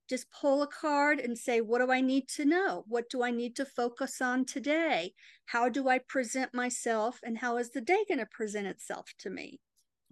Just 0.09 0.31
pull 0.31 0.61
a 0.61 0.67
card 0.67 1.19
and 1.19 1.37
say, 1.37 1.59
what 1.59 1.79
do 1.79 1.91
I 1.91 1.99
need 1.99 2.29
to 2.29 2.45
know? 2.45 2.85
What 2.87 3.09
do 3.09 3.23
I 3.23 3.31
need 3.31 3.57
to 3.57 3.65
focus 3.65 4.21
on 4.21 4.45
today? 4.45 5.13
How 5.47 5.67
do 5.67 5.89
I 5.89 5.99
present 5.99 6.53
myself? 6.53 7.19
And 7.23 7.37
how 7.37 7.57
is 7.57 7.71
the 7.71 7.81
day 7.81 8.05
going 8.07 8.19
to 8.19 8.25
present 8.25 8.67
itself 8.67 9.11
to 9.19 9.29
me? 9.29 9.59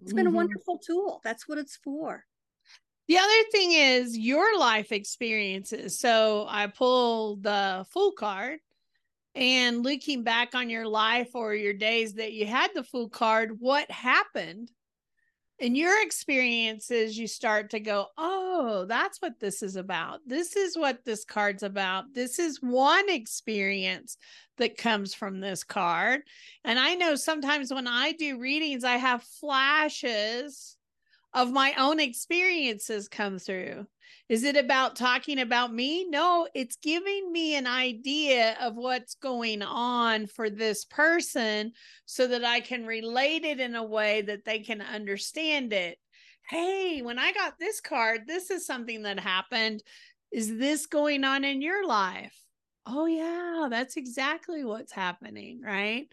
It's 0.02 0.12
been 0.12 0.26
mm-hmm. 0.26 0.34
a 0.34 0.36
wonderful 0.36 0.78
tool. 0.78 1.20
That's 1.24 1.48
what 1.48 1.58
it's 1.58 1.76
for. 1.76 2.24
The 3.08 3.18
other 3.18 3.42
thing 3.52 3.72
is 3.72 4.18
your 4.18 4.58
life 4.58 4.90
experiences. 4.90 5.98
So 5.98 6.46
I 6.48 6.66
pull 6.66 7.36
the 7.36 7.86
full 7.92 8.12
card 8.12 8.58
and 9.34 9.82
looking 9.84 10.22
back 10.24 10.54
on 10.54 10.70
your 10.70 10.86
life 10.86 11.30
or 11.34 11.54
your 11.54 11.74
days 11.74 12.14
that 12.14 12.32
you 12.32 12.46
had 12.46 12.70
the 12.74 12.82
full 12.82 13.08
card, 13.08 13.60
what 13.60 13.90
happened 13.90 14.70
in 15.58 15.74
your 15.74 16.02
experiences, 16.02 17.18
you 17.18 17.26
start 17.26 17.70
to 17.70 17.80
go, 17.80 18.06
oh, 18.18 18.84
that's 18.88 19.22
what 19.22 19.40
this 19.40 19.62
is 19.62 19.76
about. 19.76 20.20
This 20.26 20.54
is 20.54 20.76
what 20.76 21.04
this 21.04 21.24
card's 21.24 21.62
about. 21.62 22.12
This 22.12 22.38
is 22.38 22.60
one 22.60 23.08
experience 23.08 24.18
that 24.58 24.76
comes 24.76 25.14
from 25.14 25.40
this 25.40 25.64
card. 25.64 26.22
And 26.64 26.78
I 26.78 26.94
know 26.94 27.14
sometimes 27.14 27.72
when 27.72 27.86
I 27.86 28.12
do 28.12 28.38
readings, 28.38 28.84
I 28.84 28.96
have 28.96 29.22
flashes 29.22 30.76
of 31.36 31.52
my 31.52 31.74
own 31.78 32.00
experiences 32.00 33.08
come 33.08 33.38
through. 33.38 33.86
Is 34.28 34.42
it 34.42 34.56
about 34.56 34.96
talking 34.96 35.38
about 35.38 35.72
me? 35.72 36.06
No, 36.08 36.48
it's 36.54 36.76
giving 36.76 37.30
me 37.30 37.54
an 37.56 37.66
idea 37.66 38.56
of 38.60 38.74
what's 38.74 39.14
going 39.16 39.62
on 39.62 40.26
for 40.26 40.48
this 40.48 40.86
person 40.86 41.72
so 42.06 42.26
that 42.26 42.42
I 42.42 42.60
can 42.60 42.86
relate 42.86 43.44
it 43.44 43.60
in 43.60 43.76
a 43.76 43.84
way 43.84 44.22
that 44.22 44.44
they 44.46 44.60
can 44.60 44.80
understand 44.80 45.74
it. 45.74 45.98
Hey, 46.48 47.02
when 47.02 47.18
I 47.18 47.32
got 47.32 47.58
this 47.60 47.80
card, 47.80 48.22
this 48.26 48.50
is 48.50 48.66
something 48.66 49.02
that 49.02 49.20
happened. 49.20 49.82
Is 50.32 50.56
this 50.56 50.86
going 50.86 51.22
on 51.22 51.44
in 51.44 51.60
your 51.60 51.86
life? 51.86 52.34
Oh, 52.86 53.04
yeah, 53.06 53.68
that's 53.68 53.96
exactly 53.96 54.64
what's 54.64 54.92
happening, 54.92 55.60
right? 55.62 56.08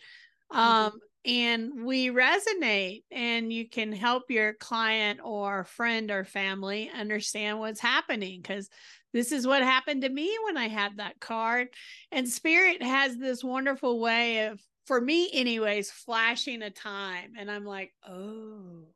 Mm-hmm. 0.51 0.59
Um, 0.59 0.99
and 1.25 1.85
we 1.85 2.09
resonate 2.09 3.03
and 3.11 3.51
you 3.51 3.69
can 3.69 3.91
help 3.91 4.23
your 4.29 4.53
client 4.53 5.21
or 5.23 5.63
friend 5.63 6.11
or 6.11 6.25
family 6.25 6.91
understand 6.93 7.59
what's 7.59 7.79
happening 7.79 8.41
because 8.41 8.69
this 9.13 9.31
is 9.31 9.47
what 9.47 9.61
happened 9.61 10.01
to 10.01 10.09
me 10.09 10.35
when 10.43 10.57
I 10.57 10.67
had 10.67 10.97
that 10.97 11.19
card. 11.19 11.69
And 12.11 12.27
spirit 12.27 12.81
has 12.83 13.15
this 13.17 13.43
wonderful 13.43 13.99
way 13.99 14.47
of, 14.47 14.59
for 14.85 14.99
me, 14.99 15.29
anyways, 15.31 15.91
flashing 15.91 16.61
a 16.61 16.69
time. 16.69 17.33
And 17.37 17.49
I'm 17.49 17.65
like, 17.65 17.93
oh, 18.07 18.87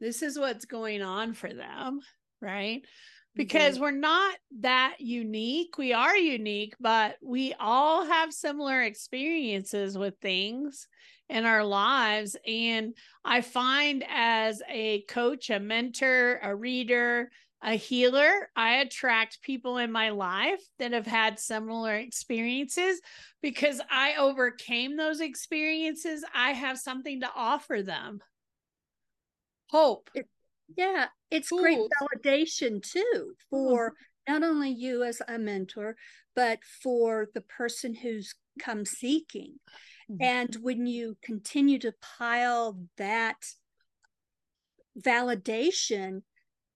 this 0.00 0.22
is 0.22 0.38
what's 0.38 0.64
going 0.64 1.02
on 1.02 1.34
for 1.34 1.52
them. 1.52 2.00
Right 2.40 2.82
because 3.36 3.74
mm-hmm. 3.74 3.82
we're 3.82 3.90
not 3.90 4.36
that 4.60 4.96
unique. 5.00 5.76
We 5.76 5.92
are 5.92 6.16
unique, 6.16 6.74
but 6.78 7.16
we 7.22 7.54
all 7.58 8.04
have 8.04 8.32
similar 8.32 8.82
experiences 8.82 9.98
with 9.98 10.14
things 10.20 10.86
in 11.28 11.44
our 11.44 11.64
lives. 11.64 12.36
And 12.46 12.94
I 13.24 13.40
find 13.40 14.04
as 14.08 14.62
a 14.68 15.02
coach, 15.02 15.50
a 15.50 15.60
mentor, 15.60 16.38
a 16.42 16.54
reader, 16.54 17.30
a 17.62 17.76
healer, 17.76 18.50
I 18.54 18.76
attract 18.76 19.40
people 19.40 19.78
in 19.78 19.90
my 19.90 20.10
life 20.10 20.60
that 20.78 20.92
have 20.92 21.06
had 21.06 21.40
similar 21.40 21.94
experiences 21.94 23.00
because 23.40 23.80
I 23.90 24.16
overcame 24.16 24.96
those 24.96 25.20
experiences. 25.20 26.24
I 26.34 26.52
have 26.52 26.78
something 26.78 27.20
to 27.20 27.30
offer 27.34 27.82
them. 27.82 28.20
Hope. 29.70 30.10
It, 30.14 30.28
yeah, 30.76 31.06
it's 31.30 31.48
Tools. 31.48 31.62
great 31.62 31.78
validation 32.00 32.82
too 32.82 33.32
for 33.48 33.90
mm-hmm. 33.90 34.32
not 34.32 34.46
only 34.46 34.70
you 34.70 35.02
as 35.02 35.22
a 35.26 35.38
mentor, 35.38 35.96
but 36.36 36.58
for 36.82 37.28
the 37.32 37.40
person 37.40 37.94
who's 37.94 38.34
come 38.60 38.84
seeking. 38.84 39.54
Mm-hmm. 40.10 40.22
And 40.22 40.56
when 40.60 40.86
you 40.86 41.16
continue 41.22 41.78
to 41.80 41.94
pile 42.18 42.78
that 42.96 43.36
validation, 44.98 46.22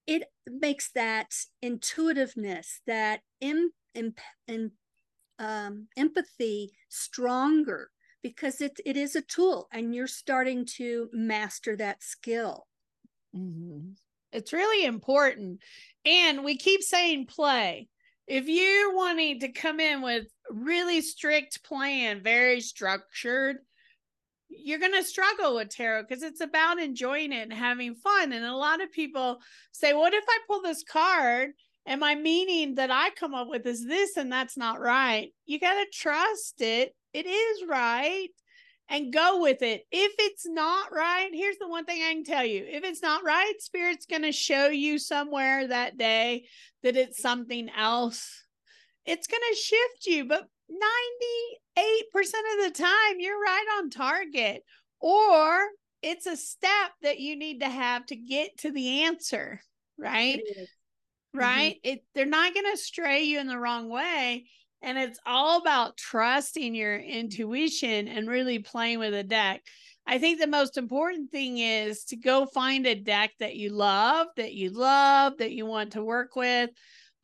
it 0.06 0.24
makes 0.46 0.90
that 0.92 1.34
intuitiveness, 1.62 2.80
that 2.86 3.20
um, 5.38 5.88
empathy 5.96 6.72
stronger 6.88 7.90
because 8.22 8.60
it, 8.60 8.80
it 8.84 8.96
is 8.96 9.14
a 9.14 9.22
tool 9.22 9.68
and 9.72 9.94
you're 9.94 10.06
starting 10.06 10.64
to 10.76 11.08
master 11.12 11.76
that 11.76 12.02
skill. 12.02 12.66
Mm-hmm. 13.36 13.90
It's 14.32 14.52
really 14.52 14.84
important. 14.84 15.60
And 16.04 16.44
we 16.44 16.56
keep 16.56 16.82
saying 16.82 17.26
play. 17.26 17.88
If 18.28 18.46
you're 18.46 18.94
wanting 18.94 19.40
to 19.40 19.48
come 19.48 19.80
in 19.80 20.02
with 20.02 20.26
really 20.50 21.00
strict 21.00 21.64
plan, 21.64 22.22
very 22.22 22.60
structured, 22.60 23.56
you're 24.50 24.78
going 24.78 24.92
to 24.92 25.02
struggle 25.02 25.54
with 25.54 25.70
tarot 25.70 26.02
because 26.02 26.22
it's 26.22 26.40
about 26.40 26.78
enjoying 26.78 27.32
it 27.32 27.42
and 27.42 27.52
having 27.52 27.94
fun. 27.94 28.32
And 28.32 28.44
a 28.44 28.54
lot 28.54 28.82
of 28.82 28.92
people 28.92 29.38
say, 29.72 29.94
What 29.94 30.12
if 30.12 30.24
I 30.28 30.38
pull 30.46 30.62
this 30.62 30.84
card 30.84 31.50
and 31.86 32.00
my 32.00 32.14
meaning 32.14 32.74
that 32.74 32.90
I 32.90 33.10
come 33.10 33.34
up 33.34 33.48
with 33.48 33.66
is 33.66 33.86
this 33.86 34.16
and 34.16 34.30
that's 34.30 34.56
not 34.56 34.80
right? 34.80 35.32
You 35.46 35.58
got 35.58 35.74
to 35.74 35.86
trust 35.92 36.60
it. 36.60 36.94
It 37.14 37.26
is 37.26 37.68
right 37.68 38.28
and 38.90 39.12
go 39.12 39.40
with 39.40 39.62
it. 39.62 39.86
If 39.90 40.12
it's 40.18 40.46
not 40.46 40.92
right, 40.92 41.30
here's 41.32 41.58
the 41.58 41.68
one 41.68 41.84
thing 41.84 42.02
I 42.02 42.12
can 42.12 42.24
tell 42.24 42.44
you 42.44 42.64
if 42.66 42.84
it's 42.84 43.02
not 43.02 43.24
right, 43.24 43.54
Spirit's 43.58 44.06
going 44.06 44.22
to 44.22 44.32
show 44.32 44.68
you 44.68 44.98
somewhere 44.98 45.66
that 45.66 45.98
day 45.98 46.46
that 46.82 46.96
it's 46.96 47.20
something 47.20 47.68
else. 47.76 48.44
It's 49.04 49.26
going 49.26 49.42
to 49.50 49.56
shift 49.56 50.06
you, 50.06 50.26
but 50.26 50.46
98% 51.78 52.04
of 52.14 52.64
the 52.64 52.72
time, 52.74 53.16
you're 53.18 53.40
right 53.40 53.78
on 53.78 53.90
target, 53.90 54.62
or 55.00 55.66
it's 56.02 56.26
a 56.26 56.36
step 56.36 56.92
that 57.02 57.18
you 57.18 57.36
need 57.36 57.60
to 57.60 57.68
have 57.68 58.06
to 58.06 58.16
get 58.16 58.58
to 58.58 58.70
the 58.70 59.04
answer, 59.04 59.60
right? 59.98 60.40
Right? 61.34 61.76
Mm-hmm. 61.84 61.90
It 61.90 62.04
they're 62.14 62.26
not 62.26 62.54
going 62.54 62.70
to 62.70 62.76
stray 62.76 63.24
you 63.24 63.40
in 63.40 63.48
the 63.48 63.58
wrong 63.58 63.88
way 63.88 64.46
and 64.82 64.98
it's 64.98 65.18
all 65.26 65.60
about 65.60 65.96
trusting 65.96 66.74
your 66.74 66.96
intuition 66.96 68.08
and 68.08 68.28
really 68.28 68.60
playing 68.60 68.98
with 68.98 69.14
a 69.14 69.24
deck. 69.24 69.62
I 70.10 70.16
think 70.16 70.40
the 70.40 70.46
most 70.46 70.78
important 70.78 71.30
thing 71.30 71.58
is 71.58 72.02
to 72.04 72.16
go 72.16 72.46
find 72.46 72.86
a 72.86 72.94
deck 72.94 73.32
that 73.40 73.56
you 73.56 73.68
love, 73.68 74.28
that 74.38 74.54
you 74.54 74.70
love, 74.70 75.36
that 75.36 75.52
you 75.52 75.66
want 75.66 75.92
to 75.92 76.02
work 76.02 76.34
with. 76.34 76.70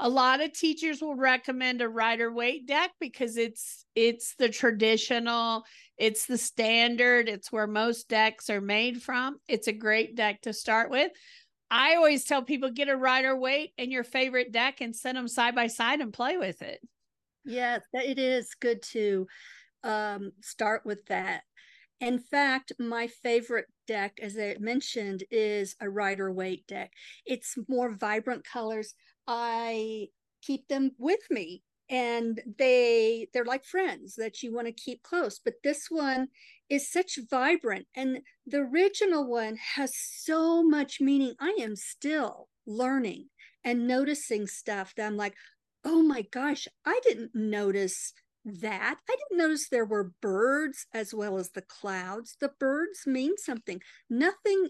A 0.00 0.08
lot 0.08 0.42
of 0.42 0.52
teachers 0.52 1.00
will 1.00 1.16
recommend 1.16 1.80
a 1.80 1.88
Rider 1.88 2.30
Waite 2.30 2.66
deck 2.66 2.90
because 3.00 3.38
it's 3.38 3.86
it's 3.94 4.34
the 4.34 4.50
traditional, 4.50 5.64
it's 5.96 6.26
the 6.26 6.36
standard, 6.36 7.26
it's 7.26 7.50
where 7.50 7.66
most 7.66 8.10
decks 8.10 8.50
are 8.50 8.60
made 8.60 9.02
from. 9.02 9.38
It's 9.48 9.68
a 9.68 9.72
great 9.72 10.14
deck 10.14 10.42
to 10.42 10.52
start 10.52 10.90
with. 10.90 11.10
I 11.70 11.94
always 11.94 12.24
tell 12.24 12.42
people 12.42 12.70
get 12.70 12.90
a 12.90 12.96
Rider 12.96 13.34
Waite 13.34 13.72
and 13.78 13.90
your 13.90 14.04
favorite 14.04 14.52
deck 14.52 14.82
and 14.82 14.94
set 14.94 15.14
them 15.14 15.26
side 15.26 15.54
by 15.54 15.68
side 15.68 16.00
and 16.00 16.12
play 16.12 16.36
with 16.36 16.60
it. 16.60 16.80
Yes, 17.46 17.80
it 17.94 18.18
is 18.18 18.54
good 18.60 18.82
to 18.82 19.26
um, 19.84 20.32
start 20.42 20.84
with 20.84 21.06
that. 21.06 21.44
In 22.04 22.18
fact, 22.18 22.70
my 22.78 23.06
favorite 23.06 23.68
deck, 23.86 24.18
as 24.20 24.36
I 24.38 24.56
mentioned, 24.60 25.24
is 25.30 25.74
a 25.80 25.88
Rider 25.88 26.30
Waite 26.30 26.66
deck. 26.66 26.92
It's 27.24 27.56
more 27.66 27.96
vibrant 27.96 28.44
colors. 28.44 28.94
I 29.26 30.08
keep 30.42 30.68
them 30.68 30.90
with 30.98 31.22
me 31.30 31.62
and 31.88 32.42
they 32.58 33.28
they're 33.32 33.46
like 33.46 33.64
friends 33.64 34.16
that 34.16 34.42
you 34.42 34.54
want 34.54 34.66
to 34.66 34.72
keep 34.72 35.02
close 35.02 35.38
but 35.38 35.52
this 35.62 35.88
one 35.90 36.28
is 36.70 36.90
such 36.90 37.18
vibrant 37.30 37.86
and 37.94 38.20
the 38.46 38.56
original 38.56 39.26
one 39.26 39.54
has 39.74 39.92
so 39.94 40.62
much 40.62 40.98
meaning 40.98 41.34
i 41.40 41.54
am 41.60 41.76
still 41.76 42.48
learning 42.66 43.26
and 43.64 43.86
noticing 43.86 44.46
stuff 44.46 44.94
that 44.96 45.06
i'm 45.06 45.16
like 45.18 45.34
oh 45.84 46.02
my 46.02 46.22
gosh, 46.32 46.66
I 46.84 46.98
didn't 47.02 47.34
notice 47.34 48.12
that. 48.44 48.98
I 49.08 49.16
didn't 49.16 49.38
notice 49.38 49.68
there 49.68 49.84
were 49.84 50.12
birds 50.20 50.86
as 50.92 51.14
well 51.14 51.38
as 51.38 51.50
the 51.50 51.62
clouds. 51.62 52.36
The 52.40 52.50
birds 52.58 53.06
mean 53.06 53.36
something. 53.36 53.80
Nothing 54.08 54.68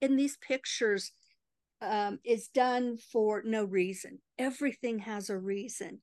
in 0.00 0.16
these 0.16 0.36
pictures 0.36 1.12
um, 1.80 2.18
is 2.24 2.48
done 2.48 2.96
for 2.96 3.42
no 3.44 3.64
reason. 3.64 4.20
Everything 4.38 5.00
has 5.00 5.30
a 5.30 5.38
reason. 5.38 6.00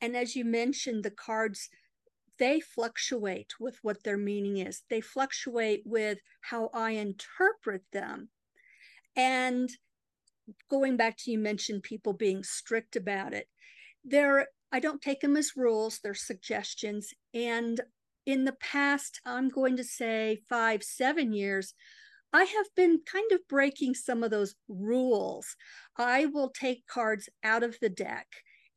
And 0.00 0.16
as 0.16 0.34
you 0.34 0.44
mentioned, 0.44 1.04
the 1.04 1.10
cards, 1.10 1.68
they 2.38 2.60
fluctuate 2.60 3.54
with 3.60 3.78
what 3.82 4.02
their 4.02 4.18
meaning 4.18 4.58
is, 4.58 4.82
they 4.90 5.00
fluctuate 5.00 5.82
with 5.84 6.18
how 6.42 6.70
I 6.74 6.92
interpret 6.92 7.82
them. 7.92 8.30
And 9.14 9.70
going 10.68 10.96
back 10.96 11.16
to 11.18 11.30
you 11.30 11.38
mentioned 11.38 11.82
people 11.82 12.12
being 12.12 12.42
strict 12.42 12.96
about 12.96 13.32
it 13.32 13.46
they're 14.04 14.48
I 14.72 14.80
don't 14.80 15.02
take 15.02 15.20
them 15.20 15.36
as 15.36 15.56
rules, 15.56 16.00
they're 16.02 16.14
suggestions. 16.14 17.12
And 17.34 17.80
in 18.24 18.44
the 18.44 18.56
past, 18.60 19.20
I'm 19.26 19.48
going 19.48 19.76
to 19.76 19.84
say 19.84 20.40
five, 20.48 20.82
seven 20.82 21.32
years, 21.32 21.74
I 22.32 22.44
have 22.44 22.66
been 22.74 23.00
kind 23.04 23.30
of 23.32 23.46
breaking 23.48 23.94
some 23.94 24.22
of 24.22 24.30
those 24.30 24.54
rules. 24.68 25.54
I 25.98 26.26
will 26.26 26.48
take 26.48 26.86
cards 26.86 27.28
out 27.44 27.62
of 27.62 27.76
the 27.80 27.90
deck 27.90 28.26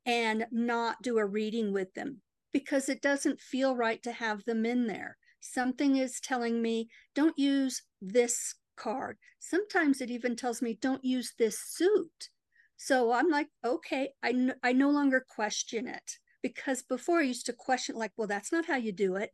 and 0.06 0.46
not 0.52 1.02
do 1.02 1.18
a 1.18 1.26
reading 1.26 1.72
with 1.72 1.94
them 1.94 2.22
because 2.52 2.90
it 2.90 3.02
doesn't 3.02 3.40
feel 3.40 3.76
right 3.76 4.04
to 4.04 4.12
have 4.12 4.44
them 4.44 4.66
in 4.66 4.88
there. 4.88 5.18
Something 5.40 5.96
is 5.96 6.20
telling 6.20 6.62
me, 6.62 6.90
don't 7.14 7.38
use 7.38 7.84
this 8.02 8.56
card. 8.76 9.18
Sometimes 9.40 10.02
it 10.02 10.12
even 10.12 10.36
tells 10.36 10.62
me, 10.62 10.78
don't 10.82 11.04
use 11.04 11.34
this 11.38 11.60
suit. 11.60 12.30
So 12.78 13.12
I'm 13.14 13.30
like, 13.30 13.50
okay, 13.64 14.10
I, 14.24 14.52
I 14.64 14.74
no 14.74 14.90
longer 14.90 15.26
question 15.28 15.88
it 15.88 16.20
because 16.42 16.84
before 16.84 17.20
I 17.20 17.24
used 17.24 17.46
to 17.48 17.54
question, 17.54 17.96
like, 17.96 18.12
well, 18.18 18.28
that's 18.28 18.52
not 18.52 18.66
how 18.66 18.76
you 18.78 18.92
do 18.92 19.16
it. 19.16 19.32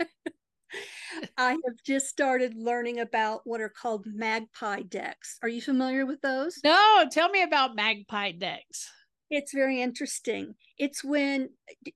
I 1.36 1.52
have 1.52 1.82
just 1.84 2.08
started 2.08 2.54
learning 2.54 2.98
about 2.98 3.42
what 3.44 3.60
are 3.60 3.68
called 3.68 4.06
magpie 4.06 4.82
decks. 4.82 5.38
Are 5.42 5.48
you 5.48 5.60
familiar 5.60 6.06
with 6.06 6.20
those? 6.22 6.64
No, 6.64 7.06
tell 7.10 7.28
me 7.28 7.42
about 7.42 7.76
magpie 7.76 8.32
decks. 8.32 8.90
It's 9.30 9.52
very 9.52 9.80
interesting. 9.80 10.54
It's 10.78 11.02
when 11.02 11.50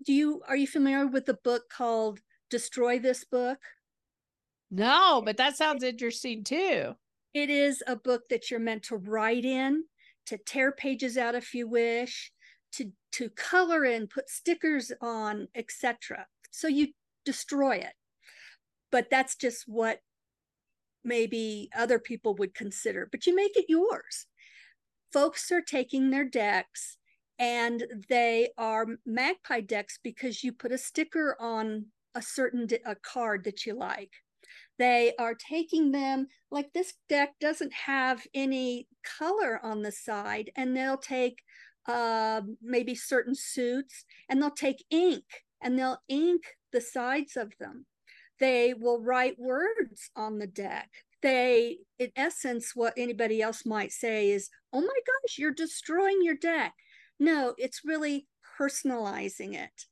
do 0.04 0.12
you 0.12 0.42
are 0.48 0.56
you 0.56 0.66
familiar 0.66 1.06
with 1.06 1.26
the 1.26 1.34
book 1.34 1.68
called 1.70 2.20
Destroy 2.50 2.98
This 2.98 3.24
Book? 3.24 3.58
No, 4.70 5.22
but 5.24 5.36
that 5.38 5.56
sounds 5.56 5.82
interesting 5.82 6.44
too 6.44 6.94
It 7.32 7.50
is 7.50 7.84
a 7.86 7.94
book 7.94 8.28
that 8.30 8.50
you're 8.50 8.58
meant 8.58 8.82
to 8.84 8.96
write 8.96 9.44
in, 9.44 9.84
to 10.26 10.38
tear 10.38 10.72
pages 10.72 11.16
out 11.16 11.34
if 11.34 11.54
you 11.54 11.68
wish, 11.68 12.32
to 12.72 12.92
to 13.12 13.30
color 13.30 13.84
in, 13.84 14.06
put 14.06 14.28
stickers 14.28 14.92
on, 15.00 15.48
etc. 15.54 16.26
So 16.50 16.68
you 16.68 16.88
destroy 17.24 17.76
it. 17.76 17.92
But 18.92 19.08
that's 19.10 19.36
just 19.36 19.64
what 19.66 20.00
maybe 21.04 21.70
other 21.76 21.98
people 21.98 22.34
would 22.34 22.54
consider, 22.54 23.08
but 23.10 23.26
you 23.26 23.34
make 23.34 23.56
it 23.56 23.66
yours. 23.68 24.26
Folks 25.12 25.50
are 25.52 25.62
taking 25.62 26.10
their 26.10 26.24
decks 26.24 26.98
and 27.38 27.84
they 28.08 28.50
are 28.58 28.86
magpie 29.04 29.60
decks 29.60 29.98
because 30.02 30.42
you 30.42 30.52
put 30.52 30.72
a 30.72 30.78
sticker 30.78 31.36
on 31.40 31.86
a 32.14 32.22
certain 32.22 32.66
a 32.84 32.94
card 32.94 33.44
that 33.44 33.66
you 33.66 33.74
like 33.74 34.12
they 34.78 35.12
are 35.18 35.34
taking 35.34 35.92
them 35.92 36.26
like 36.50 36.72
this 36.72 36.94
deck 37.08 37.34
doesn't 37.40 37.72
have 37.72 38.26
any 38.34 38.86
color 39.18 39.60
on 39.62 39.82
the 39.82 39.92
side 39.92 40.50
and 40.56 40.76
they'll 40.76 40.98
take 40.98 41.42
uh, 41.88 42.42
maybe 42.62 42.94
certain 42.94 43.34
suits 43.34 44.04
and 44.28 44.40
they'll 44.40 44.50
take 44.50 44.84
ink 44.90 45.24
and 45.62 45.78
they'll 45.78 46.00
ink 46.08 46.42
the 46.72 46.80
sides 46.80 47.36
of 47.36 47.52
them. 47.58 47.86
They 48.38 48.74
will 48.74 49.00
write 49.00 49.38
words 49.38 50.10
on 50.14 50.38
the 50.38 50.46
deck. 50.46 50.90
They 51.22 51.78
in 51.98 52.10
essence 52.14 52.72
what 52.74 52.92
anybody 52.96 53.40
else 53.40 53.64
might 53.64 53.90
say 53.90 54.30
is 54.30 54.50
oh 54.72 54.80
my 54.80 54.86
gosh 54.86 55.38
you're 55.38 55.52
destroying 55.52 56.18
your 56.22 56.36
deck. 56.36 56.74
No 57.18 57.54
it's 57.56 57.80
really 57.84 58.26
personalizing 58.60 59.54
it 59.54 59.86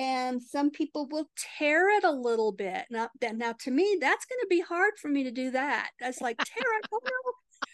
and 0.00 0.42
some 0.42 0.70
people 0.70 1.08
will 1.10 1.28
tear 1.58 1.88
it 1.96 2.04
a 2.04 2.12
little 2.12 2.52
bit. 2.52 2.84
Now, 2.90 3.08
now 3.20 3.54
to 3.60 3.70
me, 3.70 3.98
that's 4.00 4.26
going 4.26 4.40
to 4.42 4.46
be 4.48 4.60
hard 4.60 4.94
for 5.00 5.08
me 5.08 5.24
to 5.24 5.30
do 5.30 5.50
that. 5.50 5.90
That's 6.00 6.20
like 6.20 6.38
tear 6.38 6.78
it, 6.78 6.86
oh 6.92 7.00
no. 7.04 7.66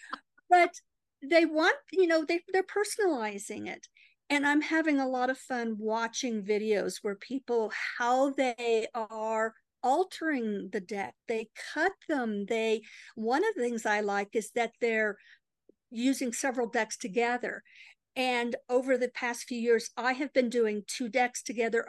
But 0.49 0.81
they 1.23 1.45
want, 1.45 1.77
you 1.93 2.07
know, 2.07 2.25
they 2.25 2.41
they're 2.53 2.63
personalizing 2.63 3.69
it, 3.69 3.87
and 4.31 4.47
I'm 4.47 4.63
having 4.63 5.01
a 5.01 5.09
lot 5.09 5.31
of 5.31 5.39
fun 5.39 5.77
watching 5.79 6.43
videos 6.43 6.97
where 7.03 7.17
people 7.17 7.73
how 7.99 8.31
they 8.31 8.87
are 8.95 9.55
altering 9.83 10.71
the 10.73 10.81
deck. 10.81 11.15
They 11.29 11.49
cut 11.75 11.93
them. 12.09 12.47
They 12.47 12.83
one 13.15 13.45
of 13.45 13.55
the 13.55 13.63
things 13.63 13.85
I 13.85 14.01
like 14.01 14.31
is 14.33 14.51
that 14.55 14.73
they're 14.81 15.19
using 15.91 16.33
several 16.33 16.69
decks 16.69 16.97
together. 16.97 17.63
And 18.17 18.57
over 18.69 18.97
the 18.97 19.09
past 19.09 19.45
few 19.45 19.59
years, 19.59 19.91
I 19.97 20.13
have 20.13 20.33
been 20.33 20.49
doing 20.49 20.85
two 20.87 21.09
decks 21.09 21.43
together 21.43 21.87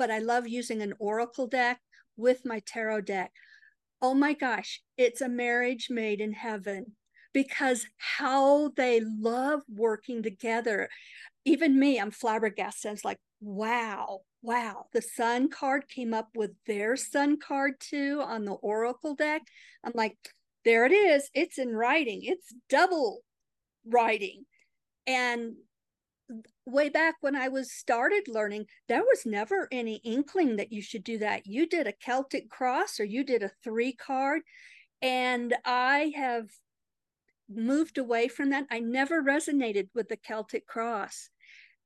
but 0.00 0.10
I 0.10 0.18
love 0.18 0.48
using 0.48 0.80
an 0.80 0.94
oracle 0.98 1.46
deck 1.46 1.78
with 2.16 2.46
my 2.46 2.62
tarot 2.64 3.02
deck. 3.02 3.32
Oh 4.00 4.14
my 4.14 4.32
gosh, 4.32 4.80
it's 4.96 5.20
a 5.20 5.28
marriage 5.28 5.88
made 5.90 6.22
in 6.22 6.32
heaven 6.32 6.96
because 7.34 7.84
how 7.98 8.70
they 8.78 9.02
love 9.02 9.60
working 9.68 10.22
together. 10.22 10.88
Even 11.44 11.78
me, 11.78 12.00
I'm 12.00 12.10
flabbergasted. 12.10 12.88
I 12.88 12.92
was 12.92 13.04
like, 13.04 13.18
wow, 13.42 14.20
wow. 14.40 14.86
The 14.94 15.02
sun 15.02 15.50
card 15.50 15.86
came 15.86 16.14
up 16.14 16.30
with 16.34 16.52
their 16.66 16.96
sun 16.96 17.38
card 17.38 17.74
too 17.78 18.22
on 18.24 18.46
the 18.46 18.52
oracle 18.52 19.14
deck. 19.14 19.42
I'm 19.84 19.92
like, 19.94 20.16
there 20.64 20.86
it 20.86 20.92
is. 20.92 21.28
It's 21.34 21.58
in 21.58 21.76
writing, 21.76 22.20
it's 22.22 22.54
double 22.70 23.20
writing. 23.84 24.46
And 25.06 25.56
way 26.70 26.88
back 26.88 27.16
when 27.20 27.36
I 27.36 27.48
was 27.48 27.72
started 27.72 28.28
learning, 28.28 28.66
there 28.88 29.02
was 29.02 29.26
never 29.26 29.68
any 29.70 29.96
inkling 29.96 30.56
that 30.56 30.72
you 30.72 30.82
should 30.82 31.04
do 31.04 31.18
that. 31.18 31.46
You 31.46 31.66
did 31.66 31.86
a 31.86 31.92
Celtic 31.92 32.48
cross 32.48 33.00
or 33.00 33.04
you 33.04 33.24
did 33.24 33.42
a 33.42 33.50
three 33.62 33.92
card. 33.92 34.42
And 35.02 35.54
I 35.64 36.12
have 36.16 36.50
moved 37.48 37.98
away 37.98 38.28
from 38.28 38.50
that. 38.50 38.66
I 38.70 38.80
never 38.80 39.22
resonated 39.22 39.88
with 39.94 40.08
the 40.08 40.16
Celtic 40.16 40.66
cross. 40.66 41.30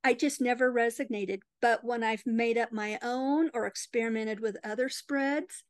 I 0.02 0.12
just 0.12 0.40
never 0.40 0.72
resonated. 0.72 1.40
But 1.62 1.82
when 1.82 2.04
I've 2.04 2.26
made 2.26 2.58
up 2.58 2.72
my 2.72 2.98
own 3.02 3.50
or 3.54 3.66
experimented 3.66 4.40
with 4.40 4.58
other 4.62 4.88
spreads, 4.88 5.64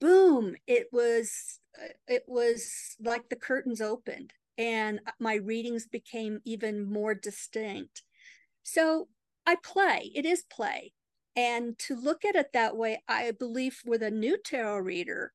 boom, 0.00 0.56
it 0.66 0.86
was 0.92 1.58
it 2.06 2.24
was 2.26 2.96
like 3.00 3.28
the 3.28 3.36
curtains 3.36 3.80
opened 3.80 4.32
and 4.58 5.00
my 5.18 5.34
readings 5.34 5.86
became 5.86 6.40
even 6.44 6.84
more 6.84 7.14
distinct 7.14 8.02
so 8.62 9.08
I 9.46 9.56
play, 9.62 10.10
it 10.14 10.24
is 10.24 10.44
play. 10.50 10.92
And 11.36 11.78
to 11.80 11.94
look 11.94 12.24
at 12.24 12.34
it 12.34 12.52
that 12.52 12.76
way, 12.76 13.02
I 13.08 13.30
believe 13.30 13.80
with 13.84 14.02
a 14.02 14.10
new 14.10 14.36
tarot 14.36 14.78
reader, 14.78 15.32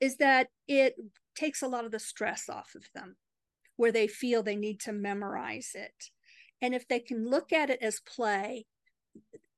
is 0.00 0.16
that 0.16 0.48
it 0.68 0.94
takes 1.34 1.62
a 1.62 1.68
lot 1.68 1.84
of 1.84 1.90
the 1.90 1.98
stress 1.98 2.48
off 2.48 2.74
of 2.74 2.84
them, 2.94 3.16
where 3.76 3.92
they 3.92 4.06
feel 4.06 4.42
they 4.42 4.56
need 4.56 4.80
to 4.80 4.92
memorize 4.92 5.72
it. 5.74 6.10
And 6.62 6.74
if 6.74 6.88
they 6.88 7.00
can 7.00 7.28
look 7.28 7.52
at 7.52 7.70
it 7.70 7.82
as 7.82 8.00
play, 8.00 8.66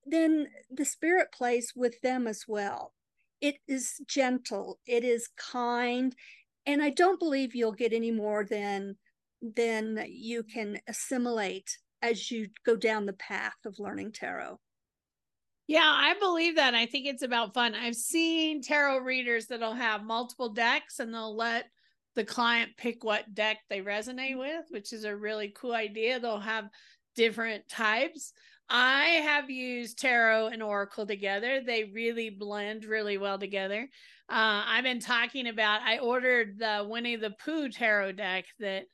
then 0.04 0.48
the 0.70 0.84
spirit 0.84 1.28
plays 1.32 1.72
with 1.76 2.00
them 2.00 2.26
as 2.26 2.44
well. 2.48 2.94
It 3.40 3.58
is 3.68 4.00
gentle, 4.06 4.80
it 4.86 5.04
is 5.04 5.28
kind, 5.36 6.14
and 6.66 6.82
I 6.82 6.90
don't 6.90 7.20
believe 7.20 7.54
you'll 7.54 7.72
get 7.72 7.92
any 7.92 8.10
more 8.10 8.44
than 8.44 8.96
than 9.40 10.04
you 10.08 10.42
can 10.42 10.80
assimilate 10.88 11.78
as 12.02 12.30
you 12.30 12.48
go 12.64 12.76
down 12.76 13.06
the 13.06 13.12
path 13.12 13.56
of 13.64 13.78
learning 13.78 14.12
tarot. 14.12 14.58
Yeah, 15.66 15.84
I 15.84 16.14
believe 16.18 16.56
that. 16.56 16.74
I 16.74 16.86
think 16.86 17.06
it's 17.06 17.22
about 17.22 17.52
fun. 17.52 17.74
I've 17.74 17.94
seen 17.94 18.62
tarot 18.62 18.98
readers 19.00 19.46
that'll 19.46 19.74
have 19.74 20.02
multiple 20.02 20.48
decks 20.48 20.98
and 20.98 21.12
they'll 21.12 21.36
let 21.36 21.66
the 22.14 22.24
client 22.24 22.70
pick 22.78 23.04
what 23.04 23.34
deck 23.34 23.58
they 23.68 23.80
resonate 23.80 24.30
mm-hmm. 24.30 24.38
with, 24.38 24.64
which 24.70 24.92
is 24.92 25.04
a 25.04 25.14
really 25.14 25.52
cool 25.54 25.74
idea. 25.74 26.18
They'll 26.18 26.40
have 26.40 26.68
different 27.14 27.68
types. 27.68 28.32
I 28.70 29.04
have 29.24 29.50
used 29.50 29.98
tarot 29.98 30.48
and 30.48 30.62
oracle 30.62 31.06
together. 31.06 31.60
They 31.64 31.84
really 31.84 32.30
blend 32.30 32.84
really 32.84 33.18
well 33.18 33.38
together. 33.38 33.88
Uh, 34.28 34.62
I've 34.66 34.84
been 34.84 35.00
talking 35.00 35.48
about, 35.48 35.82
I 35.82 35.98
ordered 35.98 36.58
the 36.58 36.86
Winnie 36.88 37.16
the 37.16 37.34
Pooh 37.44 37.70
tarot 37.70 38.12
deck 38.12 38.44
that 38.58 38.84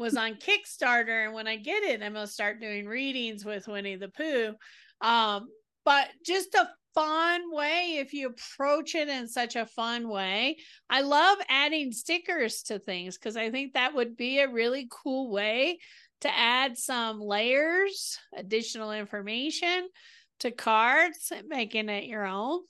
was 0.00 0.16
on 0.16 0.36
Kickstarter. 0.36 1.26
And 1.26 1.34
when 1.34 1.46
I 1.46 1.56
get 1.56 1.82
it, 1.82 2.02
I'm 2.02 2.14
going 2.14 2.26
to 2.26 2.32
start 2.32 2.58
doing 2.58 2.86
readings 2.86 3.44
with 3.44 3.68
Winnie 3.68 3.96
the 3.96 4.08
Pooh. 4.08 4.54
Um, 5.02 5.48
but 5.84 6.08
just 6.24 6.54
a 6.54 6.70
fun 6.94 7.42
way 7.52 7.98
if 7.98 8.14
you 8.14 8.28
approach 8.28 8.94
it 8.94 9.08
in 9.08 9.28
such 9.28 9.56
a 9.56 9.66
fun 9.66 10.08
way. 10.08 10.56
I 10.88 11.02
love 11.02 11.36
adding 11.50 11.92
stickers 11.92 12.62
to 12.64 12.78
things 12.78 13.18
because 13.18 13.36
I 13.36 13.50
think 13.50 13.74
that 13.74 13.94
would 13.94 14.16
be 14.16 14.40
a 14.40 14.50
really 14.50 14.88
cool 14.90 15.30
way 15.30 15.78
to 16.22 16.34
add 16.34 16.78
some 16.78 17.20
layers, 17.20 18.18
additional 18.34 18.92
information 18.92 19.86
to 20.40 20.50
cards 20.50 21.30
making 21.46 21.90
it 21.90 22.04
your 22.04 22.24
own. 22.24 22.60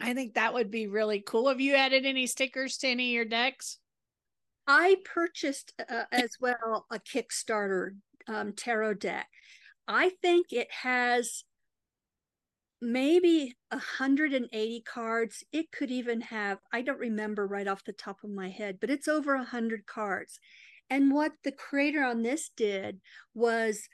I 0.00 0.14
think 0.14 0.34
that 0.34 0.54
would 0.54 0.70
be 0.70 0.86
really 0.86 1.22
cool. 1.24 1.48
Have 1.48 1.60
you 1.60 1.74
added 1.74 2.06
any 2.06 2.26
stickers 2.26 2.78
to 2.78 2.88
any 2.88 3.10
of 3.10 3.14
your 3.14 3.24
decks? 3.26 3.79
I 4.72 4.98
purchased 5.04 5.72
uh, 5.90 6.04
as 6.12 6.30
well 6.40 6.86
a 6.92 7.00
Kickstarter 7.00 7.96
um, 8.28 8.52
tarot 8.52 8.94
deck. 8.94 9.26
I 9.88 10.10
think 10.22 10.52
it 10.52 10.68
has 10.82 11.42
maybe 12.80 13.56
180 13.70 14.82
cards. 14.82 15.42
It 15.52 15.72
could 15.72 15.90
even 15.90 16.20
have, 16.20 16.58
I 16.72 16.82
don't 16.82 17.00
remember 17.00 17.48
right 17.48 17.66
off 17.66 17.82
the 17.82 17.92
top 17.92 18.18
of 18.22 18.30
my 18.30 18.48
head, 18.48 18.78
but 18.80 18.90
it's 18.90 19.08
over 19.08 19.36
100 19.36 19.86
cards. 19.86 20.38
And 20.88 21.12
what 21.12 21.32
the 21.42 21.50
creator 21.50 22.04
on 22.04 22.22
this 22.22 22.52
did 22.56 23.00
was 23.34 23.88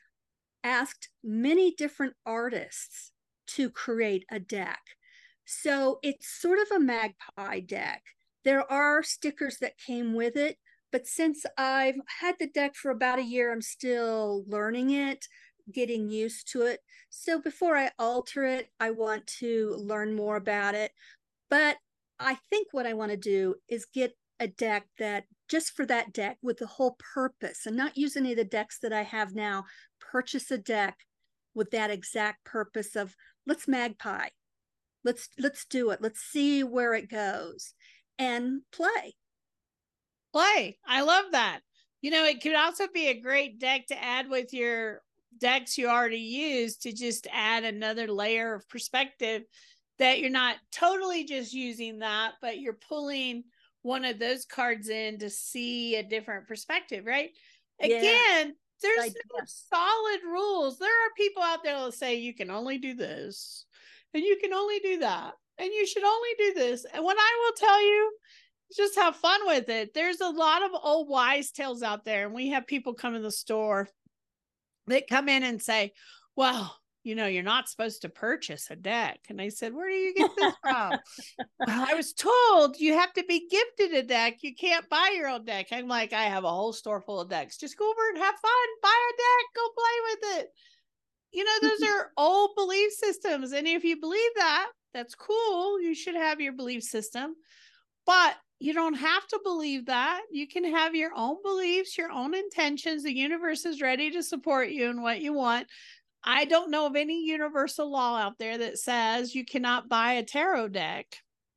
asked 0.62 1.09
many 1.25 1.73
different 1.75 2.17
artists 2.27 3.12
to 3.47 3.71
create 3.71 4.27
a 4.31 4.39
deck. 4.39 4.81
So 5.47 6.01
it's 6.03 6.29
sort 6.29 6.59
of 6.59 6.71
a 6.71 6.81
magpie 6.81 7.61
deck. 7.61 8.03
There 8.45 8.71
are 8.71 9.03
stickers 9.03 9.57
that 9.62 9.79
came 9.79 10.12
with 10.15 10.37
it, 10.37 10.59
but 10.97 11.07
since 11.07 11.45
I've 11.59 12.01
had 12.21 12.37
the 12.39 12.47
deck 12.47 12.75
for 12.75 12.91
about 12.91 13.19
a 13.19 13.23
year, 13.23 13.53
I'm 13.53 13.61
still 13.61 14.45
learning 14.49 14.93
it, 14.93 15.27
getting 15.71 16.09
used 16.09 16.51
to 16.53 16.63
it. 16.63 16.81
So 17.11 17.39
before 17.39 17.77
I 17.77 17.91
alter 17.99 18.47
it, 18.47 18.71
I 18.81 18.93
want 18.93 19.27
to 19.41 19.77
learn 19.77 20.17
more 20.17 20.37
about 20.37 20.75
it. 20.75 20.93
But 21.51 21.77
I 22.19 22.39
think 22.49 22.69
what 22.71 22.87
I 22.87 22.95
want 22.95 23.11
to 23.11 23.19
do 23.19 23.57
is 23.69 23.85
get 23.85 24.17
a 24.41 24.49
deck 24.49 24.87
that 24.99 25.25
just 25.51 25.77
for 25.77 25.85
that 25.85 26.15
deck 26.15 26.39
with 26.41 26.57
the 26.57 26.67
whole 26.67 26.97
purpose 27.13 27.67
and 27.67 27.77
not 27.77 27.99
use 27.99 28.17
any 28.17 28.31
of 28.31 28.39
the 28.39 28.45
decks 28.45 28.79
that 28.79 28.95
I 28.95 29.03
have 29.03 29.35
now. 29.35 29.67
Purchase 30.01 30.51
a 30.51 30.57
deck 30.57 30.97
with 31.55 31.73
that 31.73 31.91
exact 31.91 32.43
purpose 32.45 32.97
of 32.97 33.15
let's 33.47 33.69
magpie. 33.69 34.29
Let's 35.05 35.29
let's 35.39 35.67
do 35.67 35.91
it. 35.91 36.01
Let's 36.01 36.21
see 36.21 36.65
where 36.65 36.95
it 36.95 37.11
goes 37.11 37.75
and 38.19 38.63
play 38.73 39.13
play. 40.37 40.79
I 40.87 41.01
love 41.01 41.27
that. 41.33 41.61
You 42.03 42.11
know, 42.11 42.25
it 42.25 42.42
could 42.42 42.55
also 42.55 42.87
be 42.92 43.09
a 43.09 43.20
great 43.20 43.59
deck 43.59 43.87
to 43.87 44.03
add 44.03 44.29
with 44.29 44.53
your 44.53 45.01
decks 45.38 45.79
you 45.79 45.88
already 45.88 46.18
use 46.18 46.77
to 46.79 46.92
just 46.92 47.27
add 47.33 47.64
another 47.64 48.07
layer 48.07 48.55
of 48.55 48.68
perspective 48.68 49.42
that 49.99 50.20
you're 50.20 50.31
not 50.31 50.57
totally 50.70 51.25
just 51.25 51.55
using 51.55 52.01
that, 52.01 52.33
but 52.42 52.59
you're 52.59 52.79
pulling 52.88 53.44
one 53.81 54.05
of 54.05 54.18
those 54.18 54.44
cards 54.44 54.88
in 54.88 55.18
to 55.18 55.31
see 55.31 55.96
a 55.96 56.03
different 56.03 56.46
perspective, 56.46 57.07
right? 57.07 57.31
Yeah. 57.81 57.96
Again, 57.96 58.55
there's 58.83 59.05
I 59.05 59.09
no 59.09 59.44
solid 59.46 60.20
rules. 60.25 60.79
There 60.79 60.88
are 60.88 61.11
people 61.16 61.42
out 61.42 61.64
there 61.64 61.79
that 61.79 61.94
say 61.94 62.16
you 62.16 62.35
can 62.35 62.51
only 62.51 62.77
do 62.77 62.94
this 62.94 63.64
and 64.12 64.22
you 64.22 64.37
can 64.40 64.53
only 64.53 64.81
do 64.81 64.99
that 64.99 65.33
and 65.59 65.68
you 65.68 65.87
should 65.87 66.05
only 66.05 66.29
do 66.38 66.55
this. 66.55 66.85
And 66.92 67.03
what 67.03 67.16
I 67.18 67.44
will 67.44 67.66
tell 67.66 67.83
you, 67.83 68.12
just 68.77 68.97
have 68.97 69.17
fun 69.17 69.41
with 69.47 69.69
it. 69.69 69.95
There's 69.95 70.21
a 70.21 70.29
lot 70.29 70.62
of 70.62 70.71
old 70.83 71.09
wise 71.09 71.51
tales 71.51 71.83
out 71.83 72.05
there, 72.05 72.27
and 72.27 72.35
we 72.35 72.51
have 72.51 72.67
people 72.67 72.95
come 72.95 73.15
in 73.15 73.23
the 73.23 73.31
store 73.31 73.89
that 74.87 75.09
come 75.09 75.29
in 75.29 75.43
and 75.43 75.61
say, 75.62 75.93
Well, 76.37 76.77
you 77.03 77.15
know, 77.15 77.27
you're 77.27 77.45
not 77.45 77.69
supposed 77.69 78.03
to 78.03 78.09
purchase 78.09 78.69
a 78.69 78.75
deck. 78.75 79.21
And 79.29 79.41
I 79.41 79.49
said, 79.49 79.73
Where 79.73 79.89
do 79.89 79.95
you 79.95 80.15
get 80.15 80.31
this 80.37 80.55
from? 80.61 80.91
well, 81.67 81.87
I 81.89 81.95
was 81.95 82.12
told 82.12 82.81
you 82.81 82.95
have 82.95 83.12
to 83.12 83.25
be 83.29 83.49
gifted 83.49 83.97
a 83.97 84.03
deck. 84.03 84.39
You 84.43 84.55
can't 84.55 84.89
buy 84.89 85.12
your 85.15 85.29
own 85.29 85.45
deck. 85.45 85.69
I'm 85.71 85.87
like, 85.87 86.12
I 86.12 86.25
have 86.25 86.45
a 86.45 86.51
whole 86.51 86.73
store 86.73 87.01
full 87.01 87.21
of 87.21 87.31
decks. 87.31 87.59
Just 87.59 87.79
go 87.79 87.89
over 87.89 88.09
and 88.09 88.19
have 88.19 88.35
fun, 88.35 88.67
buy 88.83 88.89
a 88.89 89.17
deck, 89.17 89.55
go 89.55 89.69
play 89.75 90.11
with 90.11 90.41
it. 90.41 90.49
You 91.33 91.45
know, 91.45 91.69
those 91.69 91.83
are 91.89 92.11
old 92.17 92.51
belief 92.57 92.93
systems. 92.93 93.53
And 93.53 93.69
if 93.69 93.85
you 93.85 94.01
believe 94.01 94.31
that, 94.37 94.71
that's 94.93 95.15
cool. 95.15 95.81
You 95.81 95.95
should 95.95 96.17
have 96.17 96.41
your 96.41 96.55
belief 96.55 96.83
system. 96.83 97.35
But 98.05 98.37
you 98.59 98.73
don't 98.73 98.95
have 98.95 99.27
to 99.29 99.40
believe 99.45 99.87
that. 99.87 100.23
You 100.31 100.49
can 100.49 100.64
have 100.64 100.95
your 100.95 101.11
own 101.14 101.37
beliefs, 101.42 101.99
your 101.99 102.11
own 102.11 102.35
intentions. 102.35 103.03
The 103.03 103.14
universe 103.16 103.66
is 103.66 103.83
ready 103.83 104.11
to 104.12 104.23
support 104.23 104.71
you 104.71 104.88
and 104.90 105.03
what 105.03 105.21
you 105.21 105.33
want. 105.33 105.66
I 106.25 106.45
don't 106.45 106.71
know 106.71 106.87
of 106.87 106.97
any 106.97 107.25
universal 107.25 107.90
law 107.90 108.19
out 108.19 108.38
there 108.38 108.59
that 108.59 108.79
says 108.79 109.35
you 109.35 109.45
cannot 109.45 109.88
buy 109.88 110.14
a 110.14 110.23
tarot 110.25 110.69
deck. 110.69 111.07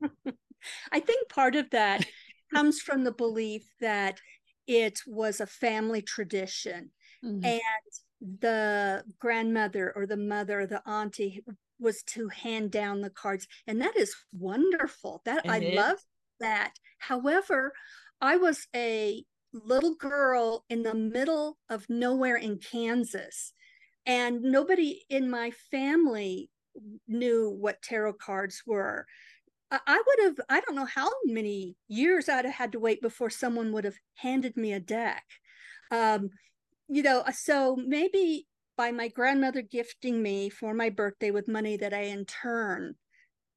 I 0.91 0.99
think 0.99 1.29
part 1.29 1.55
of 1.55 1.69
that 1.71 2.05
comes 2.53 2.81
from 2.81 3.03
the 3.03 3.11
belief 3.13 3.63
that 3.79 4.19
it 4.67 4.99
was 5.07 5.39
a 5.39 5.47
family 5.47 6.01
tradition 6.01 6.91
Mhm. 7.23 7.43
and 7.43 8.39
the 8.41 9.03
grandmother 9.19 9.91
or 9.95 10.05
the 10.05 10.17
mother 10.17 10.61
or 10.61 10.65
the 10.67 10.87
auntie 10.87 11.43
was 11.79 12.03
to 12.03 12.27
hand 12.27 12.69
down 12.71 13.01
the 13.01 13.09
cards 13.09 13.47
and 13.65 13.81
that 13.81 13.95
is 13.95 14.13
wonderful 14.33 15.21
that 15.25 15.45
i 15.49 15.57
It 15.57 15.75
love 15.75 15.97
is. 15.97 16.05
That 16.39 16.73
however 16.99 17.73
i 18.21 18.35
was 18.35 18.67
a 18.75 19.23
little 19.53 19.95
girl 19.95 20.63
in 20.69 20.83
the 20.83 20.93
middle 20.93 21.57
of 21.69 21.89
nowhere 21.89 22.35
in 22.35 22.57
kansas 22.59 23.53
and 24.05 24.41
nobody 24.41 25.01
in 25.09 25.29
my 25.29 25.51
family 25.71 26.49
knew 27.07 27.49
what 27.59 27.81
tarot 27.81 28.13
cards 28.13 28.63
were 28.65 29.05
I- 29.71 30.03
would 30.05 30.25
have, 30.25 30.39
I 30.49 30.61
don't 30.61 30.75
know 30.75 30.85
how 30.85 31.09
many 31.25 31.75
years 31.87 32.27
I'd 32.27 32.45
have 32.45 32.53
had 32.55 32.71
to 32.71 32.79
wait 32.79 33.01
before 33.01 33.29
someone 33.29 33.71
would 33.71 33.83
have 33.83 33.97
handed 34.15 34.57
me 34.57 34.73
a 34.73 34.79
deck. 34.79 35.23
Um, 35.91 36.31
you 36.87 37.03
know, 37.03 37.23
so 37.33 37.75
maybe 37.75 38.47
by 38.77 38.91
my 38.91 39.09
grandmother 39.09 39.61
gifting 39.61 40.23
me 40.23 40.49
for 40.49 40.73
my 40.73 40.89
birthday 40.89 41.31
with 41.31 41.47
money 41.47 41.77
that 41.77 41.93
I 41.93 42.01
in 42.03 42.25
turn 42.25 42.95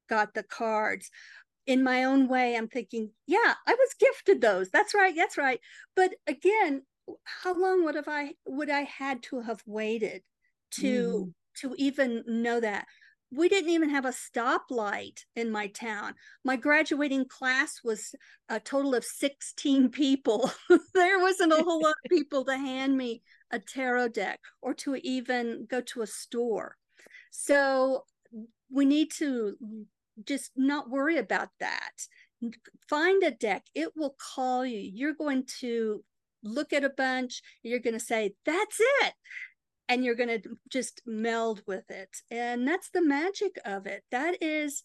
got 0.09 0.33
the 0.33 0.43
cards. 0.43 1.09
In 1.65 1.83
my 1.83 2.03
own 2.03 2.27
way, 2.27 2.55
I'm 2.55 2.67
thinking, 2.67 3.11
yeah, 3.25 3.53
I 3.65 3.73
was 3.73 3.95
gifted 3.99 4.41
those. 4.41 4.69
That's 4.69 4.93
right. 4.93 5.13
That's 5.15 5.37
right. 5.37 5.59
But 5.95 6.15
again, 6.27 6.83
how 7.23 7.53
long 7.53 7.85
would 7.85 7.95
have 7.95 8.07
I 8.07 8.33
would 8.45 8.69
I 8.69 8.81
had 8.81 9.23
to 9.23 9.41
have 9.41 9.61
waited 9.65 10.23
to 10.71 11.27
mm. 11.27 11.33
to 11.61 11.75
even 11.77 12.23
know 12.27 12.59
that? 12.59 12.85
We 13.35 13.49
didn't 13.49 13.71
even 13.71 13.89
have 13.89 14.05
a 14.05 14.09
stoplight 14.09 15.21
in 15.35 15.51
my 15.51 15.67
town. 15.67 16.13
My 16.45 16.55
graduating 16.55 17.25
class 17.27 17.79
was 17.83 18.13
a 18.47 18.59
total 18.59 18.93
of 18.93 19.03
16 19.03 19.89
people. 19.89 20.51
there 20.93 21.19
wasn't 21.19 21.53
a 21.53 21.63
whole 21.63 21.81
lot 21.81 21.95
of 22.05 22.09
people 22.09 22.45
to 22.45 22.55
hand 22.55 22.95
me 22.95 23.23
a 23.49 23.57
tarot 23.57 24.09
deck 24.09 24.39
or 24.61 24.75
to 24.75 24.95
even 24.97 25.65
go 25.67 25.81
to 25.81 26.03
a 26.03 26.07
store. 26.07 26.77
So 27.31 28.05
we 28.69 28.85
need 28.85 29.11
to 29.13 29.57
just 30.25 30.51
not 30.55 30.89
worry 30.89 31.17
about 31.17 31.49
that. 31.59 31.91
Find 32.89 33.23
a 33.23 33.31
deck, 33.31 33.63
it 33.73 33.89
will 33.95 34.15
call 34.35 34.65
you. 34.65 34.79
You're 34.79 35.13
going 35.13 35.45
to 35.59 36.03
look 36.43 36.73
at 36.73 36.83
a 36.83 36.89
bunch, 36.89 37.41
you're 37.61 37.79
going 37.79 37.93
to 37.93 37.99
say, 37.99 38.33
That's 38.45 38.77
it. 38.79 39.13
And 39.89 40.03
you're 40.03 40.15
going 40.15 40.41
to 40.41 40.49
just 40.69 41.01
meld 41.05 41.61
with 41.67 41.89
it. 41.89 42.09
And 42.31 42.67
that's 42.67 42.89
the 42.89 43.01
magic 43.01 43.59
of 43.65 43.85
it. 43.85 44.03
That 44.11 44.41
is, 44.41 44.81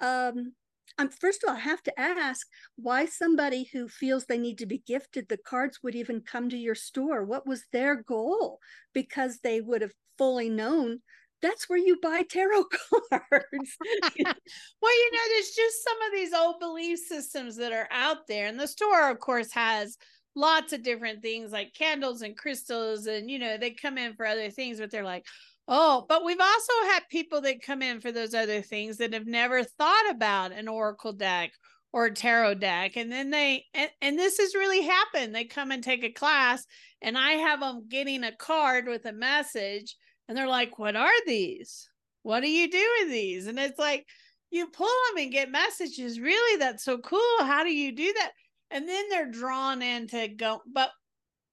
um, 0.00 0.52
um, 0.98 1.10
first 1.10 1.42
of 1.42 1.50
all, 1.50 1.56
I 1.56 1.60
have 1.60 1.82
to 1.82 2.00
ask 2.00 2.46
why 2.76 3.06
somebody 3.06 3.68
who 3.72 3.88
feels 3.88 4.24
they 4.24 4.38
need 4.38 4.58
to 4.58 4.66
be 4.66 4.82
gifted 4.86 5.28
the 5.28 5.36
cards 5.36 5.80
would 5.82 5.94
even 5.94 6.20
come 6.20 6.48
to 6.48 6.56
your 6.56 6.76
store. 6.76 7.24
What 7.24 7.46
was 7.46 7.64
their 7.72 7.96
goal? 7.96 8.60
Because 8.94 9.40
they 9.42 9.60
would 9.60 9.82
have 9.82 9.92
fully 10.16 10.48
known 10.48 11.00
that's 11.42 11.68
where 11.68 11.78
you 11.78 11.98
buy 12.02 12.22
tarot 12.22 12.64
cards. 13.10 13.76
well, 13.80 14.24
you 14.24 15.10
know, 15.12 15.20
there's 15.30 15.50
just 15.50 15.84
some 15.84 16.02
of 16.06 16.12
these 16.12 16.32
old 16.32 16.60
belief 16.60 16.98
systems 16.98 17.56
that 17.56 17.72
are 17.72 17.88
out 17.90 18.26
there. 18.28 18.46
And 18.46 18.58
the 18.58 18.68
store, 18.68 19.10
of 19.10 19.20
course, 19.20 19.52
has 19.52 19.96
lots 20.34 20.72
of 20.72 20.82
different 20.82 21.22
things 21.22 21.52
like 21.52 21.74
candles 21.74 22.22
and 22.22 22.36
crystals. 22.36 23.06
And, 23.06 23.30
you 23.30 23.38
know, 23.38 23.56
they 23.56 23.70
come 23.70 23.98
in 23.98 24.14
for 24.14 24.26
other 24.26 24.50
things, 24.50 24.78
but 24.78 24.90
they're 24.90 25.04
like, 25.04 25.24
oh, 25.68 26.06
but 26.08 26.24
we've 26.24 26.40
also 26.40 26.72
had 26.90 27.00
people 27.10 27.40
that 27.42 27.62
come 27.62 27.82
in 27.82 28.00
for 28.00 28.12
those 28.12 28.34
other 28.34 28.62
things 28.62 28.98
that 28.98 29.12
have 29.12 29.26
never 29.26 29.64
thought 29.64 30.10
about 30.10 30.52
an 30.52 30.68
oracle 30.68 31.12
deck 31.12 31.52
or 31.92 32.10
tarot 32.10 32.54
deck. 32.54 32.96
And 32.96 33.10
then 33.10 33.30
they, 33.30 33.64
and, 33.74 33.90
and 34.00 34.18
this 34.18 34.38
has 34.38 34.54
really 34.54 34.82
happened. 34.82 35.34
They 35.34 35.44
come 35.44 35.70
and 35.70 35.82
take 35.82 36.04
a 36.04 36.12
class, 36.12 36.64
and 37.02 37.16
I 37.16 37.32
have 37.32 37.60
them 37.60 37.86
getting 37.88 38.22
a 38.22 38.36
card 38.36 38.86
with 38.86 39.06
a 39.06 39.12
message 39.12 39.96
and 40.28 40.36
they're 40.36 40.48
like, 40.48 40.78
What 40.78 40.96
are 40.96 41.24
these? 41.26 41.88
What 42.22 42.40
do 42.40 42.48
you 42.48 42.70
do 42.70 42.88
with 43.00 43.10
these? 43.10 43.46
And 43.46 43.58
it's 43.58 43.78
like, 43.78 44.06
you 44.50 44.66
pull 44.68 44.86
them 44.86 45.22
and 45.22 45.32
get 45.32 45.50
messages. 45.50 46.20
Really, 46.20 46.58
that's 46.58 46.84
so 46.84 46.98
cool. 46.98 47.20
How 47.40 47.62
do 47.62 47.72
you 47.72 47.92
do 47.94 48.12
that? 48.14 48.32
And 48.70 48.88
then 48.88 49.08
they're 49.08 49.30
drawn 49.30 49.82
into 49.82 50.28
go, 50.28 50.60
but 50.72 50.90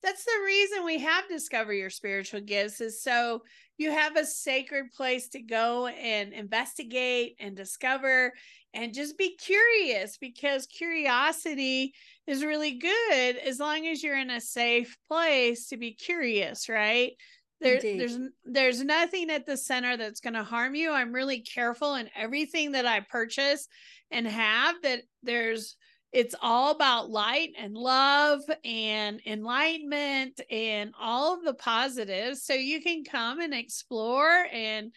that's 0.01 0.25
the 0.25 0.43
reason 0.45 0.83
we 0.83 0.99
have 0.99 1.27
discover 1.29 1.73
your 1.73 1.89
spiritual 1.89 2.41
gifts 2.41 2.81
is 2.81 3.01
so 3.01 3.41
you 3.77 3.89
have 3.89 4.17
a 4.17 4.25
sacred 4.25 4.91
place 4.91 5.29
to 5.29 5.41
go 5.41 5.87
and 5.87 6.33
investigate 6.33 7.35
and 7.39 7.55
discover 7.55 8.33
and 8.73 8.93
just 8.93 9.17
be 9.17 9.35
curious 9.37 10.17
because 10.17 10.65
curiosity 10.65 11.93
is 12.27 12.43
really 12.43 12.77
good 12.77 13.37
as 13.37 13.59
long 13.59 13.87
as 13.87 14.03
you're 14.03 14.19
in 14.19 14.29
a 14.29 14.41
safe 14.41 14.97
place 15.07 15.67
to 15.69 15.77
be 15.77 15.93
curious 15.93 16.67
right 16.67 17.13
there, 17.61 17.79
there's 17.81 18.17
there's 18.43 18.83
nothing 18.83 19.29
at 19.29 19.45
the 19.45 19.57
center 19.57 19.95
that's 19.95 20.19
going 20.19 20.33
to 20.33 20.43
harm 20.43 20.75
you. 20.75 20.91
I'm 20.91 21.13
really 21.13 21.39
careful 21.39 21.95
in 21.95 22.09
everything 22.15 22.73
that 22.73 22.85
i 22.85 22.99
purchase 22.99 23.67
and 24.11 24.27
have 24.27 24.75
that 24.83 25.03
there's 25.23 25.77
it's 26.13 26.35
all 26.41 26.69
about 26.71 27.09
light 27.09 27.53
and 27.57 27.73
love 27.73 28.41
and 28.63 29.19
enlightenment 29.25 30.39
and 30.51 30.93
all 30.99 31.33
of 31.33 31.43
the 31.43 31.55
positives. 31.55 32.43
So 32.43 32.53
you 32.53 32.81
can 32.81 33.03
come 33.03 33.39
and 33.39 33.51
explore 33.51 34.45
and 34.53 34.91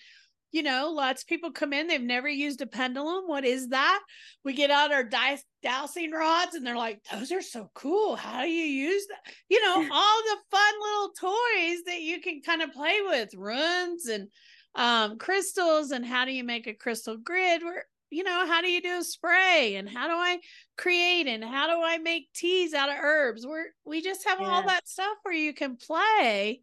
you 0.57 0.62
know 0.62 0.90
lots 0.90 1.23
of 1.23 1.29
people 1.29 1.53
come 1.53 1.75
in 1.75 1.87
they've 1.87 2.01
never 2.01 2.31
used 2.31 2.62
a 2.62 2.66
pendulum. 2.66 3.25
What 3.27 3.45
is 3.45 3.69
that? 3.69 4.01
We 4.42 4.55
get 4.55 4.71
out 4.71 4.90
our 4.90 5.05
dice 5.05 5.45
dowsing 5.62 6.12
rods 6.12 6.55
and 6.55 6.66
they're 6.66 6.79
like 6.79 7.03
those 7.12 7.31
are 7.31 7.42
so 7.42 7.71
cool. 7.75 8.16
How 8.16 8.40
do 8.40 8.49
you 8.49 8.64
use 8.64 9.07
that 9.09 9.35
you 9.51 9.62
know 9.62 9.75
all 9.92 10.23
the 10.23 10.37
fun 10.51 10.75
little 10.81 11.11
toys 11.21 11.85
that 11.85 12.01
you 12.01 12.23
can 12.23 12.40
kind 12.40 12.62
of 12.62 12.73
play 12.73 12.97
with 13.05 13.35
runes 13.35 14.07
and 14.07 14.29
um, 14.75 15.19
crystals 15.19 15.90
and 15.90 16.07
how 16.07 16.25
do 16.25 16.33
you 16.33 16.42
make 16.42 16.66
a 16.66 16.73
crystal 16.73 17.19
grid? 17.19 17.62
Where 17.62 17.85
you 18.09 18.25
know 18.25 18.47
how 18.47 18.62
do 18.62 18.71
you 18.71 18.81
do 18.81 18.97
a 18.97 19.05
spray? 19.05 19.75
And 19.77 19.87
how 19.87 20.09
do 20.09 20.14
i 20.14 20.38
create? 20.79 21.27
And 21.27 21.45
how 21.45 21.66
do 21.66 21.83
i 21.85 21.99
make 21.99 22.33
teas 22.35 22.73
out 22.73 22.88
of 22.88 22.97
herbs? 22.99 23.47
We're 23.47 23.66
we 23.85 24.01
just 24.01 24.27
have 24.27 24.40
all 24.40 24.62
that 24.62 24.88
stuff 24.88 25.19
where 25.23 25.35
you 25.35 25.53
can 25.53 25.77
play 25.77 26.62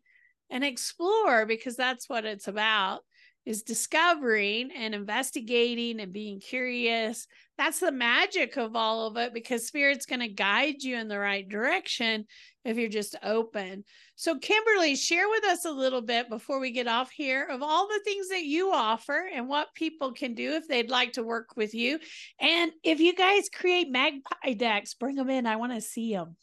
and 0.50 0.64
explore 0.64 1.46
because 1.46 1.76
that's 1.76 2.10
what 2.10 2.26
it's 2.26 2.48
about 2.48 3.02
is 3.46 3.64
discovering 3.64 4.72
and 4.72 4.96
investigating 4.96 6.00
and 6.00 6.14
being 6.14 6.40
curious 6.40 7.28
that's 7.58 7.80
the 7.80 7.92
magic 7.92 8.58
of 8.58 8.76
all 8.76 9.08
of 9.08 9.18
it 9.18 9.34
because 9.34 9.68
spirit's 9.68 10.06
going 10.06 10.20
to 10.20 10.28
guide 10.28 10.82
you 10.82 10.98
in 10.98 11.08
the 11.08 11.20
right 11.20 11.48
direction 11.50 12.26
if 12.66 12.78
you're 12.78 12.90
just 12.90 13.16
open 13.24 13.84
so 14.16 14.38
kimberly 14.40 14.96
share 14.96 15.28
with 15.30 15.44
us 15.46 15.66
a 15.66 15.72
little 15.72 16.02
bit 16.02 16.30
before 16.30 16.60
we 16.60 16.72
get 16.72 16.88
off 16.88 17.12
here 17.12 17.48
of 17.50 17.62
all 17.62 17.88
the 17.88 18.02
things 18.04 18.30
that 18.30 18.44
you 18.44 18.72
offer 18.72 19.30
and 19.34 19.48
what 19.48 19.74
people 19.76 20.14
can 20.14 20.34
do 20.34 20.54
if 20.54 20.68
they'd 20.68 20.90
like 20.90 21.14
to 21.14 21.24
work 21.24 21.56
with 21.56 21.74
you 21.74 22.00
and 22.40 22.72
if 22.84 23.00
you 23.00 23.14
guys 23.14 23.50
create 23.50 23.90
magpie 23.90 24.54
decks 24.54 24.94
bring 24.94 25.16
them 25.16 25.30
in 25.30 25.46
i 25.46 25.56
want 25.56 25.74
to 25.74 25.82
see 25.82 26.14
them 26.14 26.36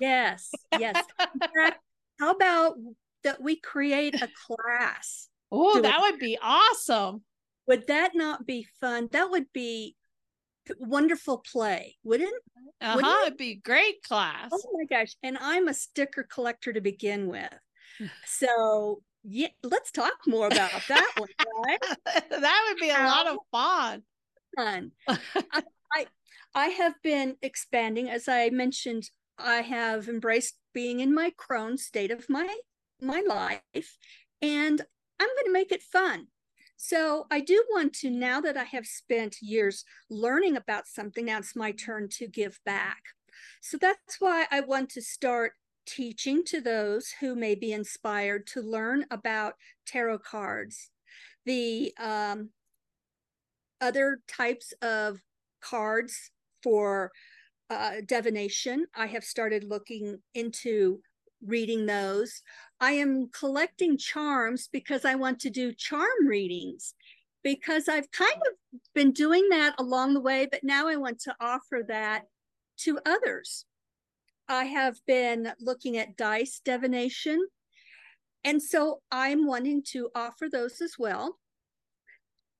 yes, 0.00 0.50
yes. 0.78 1.02
How 2.18 2.30
about 2.30 2.76
that 3.24 3.42
we 3.42 3.56
create 3.56 4.14
a 4.14 4.28
class? 4.46 5.28
Oh 5.52 5.74
Do 5.74 5.80
it. 5.80 5.82
that 5.82 6.00
would 6.02 6.18
be 6.18 6.38
awesome 6.42 7.22
Would 7.66 7.86
that 7.88 8.12
not 8.14 8.46
be 8.46 8.66
fun? 8.80 9.08
That 9.12 9.30
would 9.30 9.52
be 9.52 9.96
wonderful 10.78 11.38
play, 11.38 11.96
wouldn't 12.04 12.30
it? 12.32 12.42
Uh 12.80 12.98
huh. 13.00 13.26
It'd 13.26 13.38
be 13.38 13.54
great 13.56 14.02
class. 14.02 14.50
Oh 14.52 14.70
my 14.72 14.84
gosh. 14.84 15.14
And 15.22 15.38
I'm 15.40 15.68
a 15.68 15.74
sticker 15.74 16.24
collector 16.24 16.72
to 16.72 16.80
begin 16.80 17.28
with. 17.28 17.52
So 18.24 19.02
yeah, 19.24 19.48
let's 19.62 19.90
talk 19.90 20.14
more 20.26 20.46
about 20.46 20.70
that 20.88 21.12
one, 21.16 21.28
right? 21.66 21.78
that 22.30 22.66
would 22.68 22.80
be 22.80 22.90
a 22.90 22.94
lot 23.04 23.26
of 23.26 23.38
fun. 23.50 24.02
Fun. 24.56 24.92
I, 25.08 25.62
I 25.92 26.06
I 26.54 26.66
have 26.68 26.94
been 27.02 27.36
expanding, 27.42 28.08
as 28.10 28.28
I 28.28 28.50
mentioned. 28.50 29.10
I 29.38 29.56
have 29.62 30.08
embraced 30.08 30.56
being 30.72 31.00
in 31.00 31.14
my 31.14 31.32
crone 31.36 31.76
state 31.78 32.10
of 32.10 32.28
my 32.28 32.54
my 33.00 33.22
life, 33.26 33.96
and 34.40 34.82
I'm 35.20 35.28
going 35.28 35.46
to 35.46 35.52
make 35.52 35.72
it 35.72 35.82
fun. 35.82 36.28
So 36.76 37.26
I 37.30 37.40
do 37.40 37.64
want 37.70 37.94
to, 37.94 38.10
now 38.10 38.40
that 38.42 38.56
I 38.56 38.64
have 38.64 38.86
spent 38.86 39.40
years 39.40 39.84
learning 40.10 40.56
about 40.56 40.86
something, 40.86 41.24
now 41.26 41.38
it's 41.38 41.56
my 41.56 41.72
turn 41.72 42.08
to 42.18 42.28
give 42.28 42.60
back. 42.66 43.02
So 43.60 43.78
that's 43.78 44.20
why 44.20 44.46
I 44.50 44.60
want 44.60 44.90
to 44.90 45.02
start 45.02 45.52
teaching 45.86 46.44
to 46.44 46.60
those 46.60 47.14
who 47.20 47.34
may 47.34 47.54
be 47.54 47.72
inspired 47.72 48.46
to 48.48 48.60
learn 48.60 49.06
about 49.10 49.54
tarot 49.86 50.18
cards, 50.18 50.90
the 51.44 51.94
um, 51.98 52.50
other 53.80 54.20
types 54.28 54.74
of 54.82 55.20
cards 55.62 56.30
for 56.62 57.12
uh, 57.70 57.96
divination. 58.04 58.86
I 58.94 59.06
have 59.06 59.24
started 59.24 59.64
looking 59.64 60.18
into 60.34 61.00
reading 61.44 61.86
those. 61.86 62.42
I 62.80 62.92
am 62.92 63.28
collecting 63.28 63.96
charms 63.96 64.68
because 64.72 65.04
I 65.04 65.14
want 65.14 65.40
to 65.40 65.50
do 65.50 65.72
charm 65.72 66.26
readings 66.26 66.94
because 67.42 67.88
I've 67.88 68.10
kind 68.10 68.34
of 68.34 68.80
been 68.94 69.12
doing 69.12 69.48
that 69.50 69.74
along 69.78 70.14
the 70.14 70.20
way, 70.20 70.48
but 70.50 70.64
now 70.64 70.88
I 70.88 70.96
want 70.96 71.20
to 71.20 71.36
offer 71.40 71.82
that 71.88 72.24
to 72.78 72.98
others. 73.06 73.64
I 74.48 74.64
have 74.64 74.98
been 75.06 75.52
looking 75.60 75.96
at 75.96 76.16
dice 76.16 76.60
divination. 76.64 77.46
And 78.44 78.62
so 78.62 79.00
I'm 79.10 79.46
wanting 79.46 79.82
to 79.92 80.10
offer 80.14 80.48
those 80.50 80.80
as 80.80 80.94
well. 80.98 81.38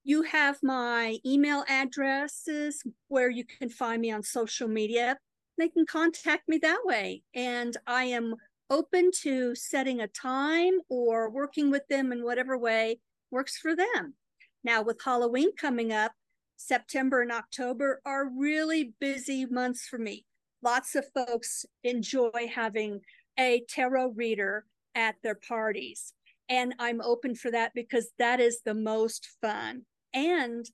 You 0.03 0.23
have 0.23 0.57
my 0.63 1.17
email 1.25 1.65
addresses 1.67 2.81
where 3.09 3.29
you 3.29 3.43
can 3.43 3.69
find 3.69 4.01
me 4.01 4.11
on 4.11 4.23
social 4.23 4.67
media. 4.67 5.17
They 5.57 5.69
can 5.69 5.85
contact 5.85 6.47
me 6.47 6.59
that 6.59 6.81
way. 6.85 7.23
And 7.33 7.75
I 7.85 8.05
am 8.05 8.35
open 8.69 9.11
to 9.21 9.55
setting 9.55 10.01
a 10.01 10.07
time 10.07 10.79
or 10.89 11.29
working 11.29 11.71
with 11.71 11.87
them 11.89 12.11
in 12.11 12.23
whatever 12.23 12.57
way 12.57 12.99
works 13.31 13.57
for 13.57 13.75
them. 13.75 14.15
Now, 14.63 14.81
with 14.81 15.01
Halloween 15.03 15.55
coming 15.55 15.91
up, 15.91 16.11
September 16.57 17.21
and 17.21 17.31
October 17.31 18.01
are 18.05 18.27
really 18.27 18.93
busy 18.99 19.45
months 19.45 19.87
for 19.87 19.99
me. 19.99 20.25
Lots 20.63 20.95
of 20.95 21.05
folks 21.13 21.65
enjoy 21.83 22.49
having 22.53 23.01
a 23.39 23.63
tarot 23.69 24.13
reader 24.15 24.65
at 24.95 25.15
their 25.23 25.35
parties. 25.35 26.13
And 26.49 26.73
I'm 26.79 27.01
open 27.01 27.35
for 27.35 27.51
that 27.51 27.73
because 27.75 28.09
that 28.17 28.39
is 28.39 28.61
the 28.65 28.73
most 28.73 29.27
fun. 29.41 29.83
And 30.13 30.65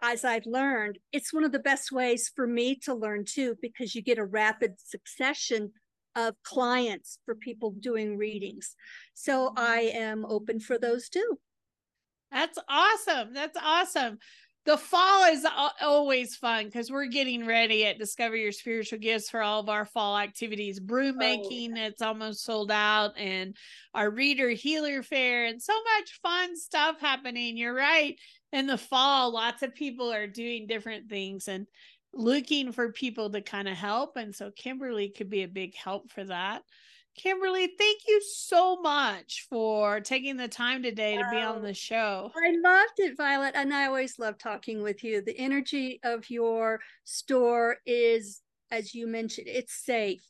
as 0.00 0.24
I've 0.24 0.46
learned, 0.46 0.98
it's 1.12 1.34
one 1.34 1.44
of 1.44 1.52
the 1.52 1.58
best 1.58 1.92
ways 1.92 2.30
for 2.34 2.46
me 2.46 2.76
to 2.84 2.94
learn 2.94 3.24
too, 3.26 3.56
because 3.60 3.94
you 3.94 4.02
get 4.02 4.18
a 4.18 4.24
rapid 4.24 4.74
succession 4.78 5.72
of 6.18 6.34
clients 6.42 7.18
for 7.24 7.34
people 7.34 7.70
doing 7.70 8.16
readings. 8.16 8.74
So 9.14 9.52
I 9.56 9.92
am 9.94 10.26
open 10.26 10.58
for 10.58 10.78
those 10.78 11.08
too. 11.08 11.38
That's 12.32 12.58
awesome. 12.68 13.32
That's 13.32 13.56
awesome. 13.62 14.18
The 14.66 14.76
fall 14.76 15.24
is 15.32 15.46
always 15.80 16.36
fun 16.36 16.66
because 16.66 16.90
we're 16.90 17.06
getting 17.06 17.46
ready 17.46 17.86
at 17.86 17.98
Discover 17.98 18.36
Your 18.36 18.52
Spiritual 18.52 18.98
Gifts 18.98 19.30
for 19.30 19.40
all 19.40 19.60
of 19.60 19.70
our 19.70 19.86
fall 19.86 20.18
activities. 20.18 20.78
Brew 20.78 21.14
making, 21.14 21.78
oh. 21.78 21.86
it's 21.86 22.02
almost 22.02 22.44
sold 22.44 22.70
out, 22.70 23.16
and 23.16 23.56
our 23.94 24.10
reader 24.10 24.50
healer 24.50 25.02
fair, 25.02 25.46
and 25.46 25.62
so 25.62 25.72
much 25.72 26.20
fun 26.22 26.54
stuff 26.54 27.00
happening. 27.00 27.56
You're 27.56 27.74
right. 27.74 28.16
In 28.52 28.66
the 28.66 28.76
fall, 28.76 29.32
lots 29.32 29.62
of 29.62 29.74
people 29.74 30.12
are 30.12 30.26
doing 30.26 30.66
different 30.66 31.08
things, 31.08 31.48
and 31.48 31.66
looking 32.12 32.72
for 32.72 32.92
people 32.92 33.30
to 33.30 33.40
kind 33.40 33.68
of 33.68 33.76
help. 33.76 34.16
And 34.16 34.34
so 34.34 34.50
Kimberly 34.50 35.10
could 35.10 35.30
be 35.30 35.42
a 35.42 35.48
big 35.48 35.74
help 35.76 36.10
for 36.10 36.24
that. 36.24 36.62
Kimberly, 37.16 37.68
thank 37.78 38.02
you 38.06 38.22
so 38.32 38.80
much 38.80 39.46
for 39.50 40.00
taking 40.00 40.36
the 40.36 40.46
time 40.46 40.84
today 40.84 41.16
to 41.16 41.28
be 41.30 41.38
on 41.38 41.62
the 41.62 41.74
show. 41.74 42.30
I 42.36 42.54
loved 42.62 42.92
it, 42.98 43.18
Vialet. 43.18 43.52
And 43.54 43.74
I 43.74 43.86
always 43.86 44.20
love 44.20 44.38
talking 44.38 44.82
with 44.82 45.02
you. 45.02 45.20
The 45.20 45.36
energy 45.36 45.98
of 46.04 46.30
your 46.30 46.80
store 47.04 47.78
is, 47.84 48.40
as 48.70 48.94
you 48.94 49.08
mentioned, 49.08 49.48
it's 49.48 49.84
safe, 49.84 50.22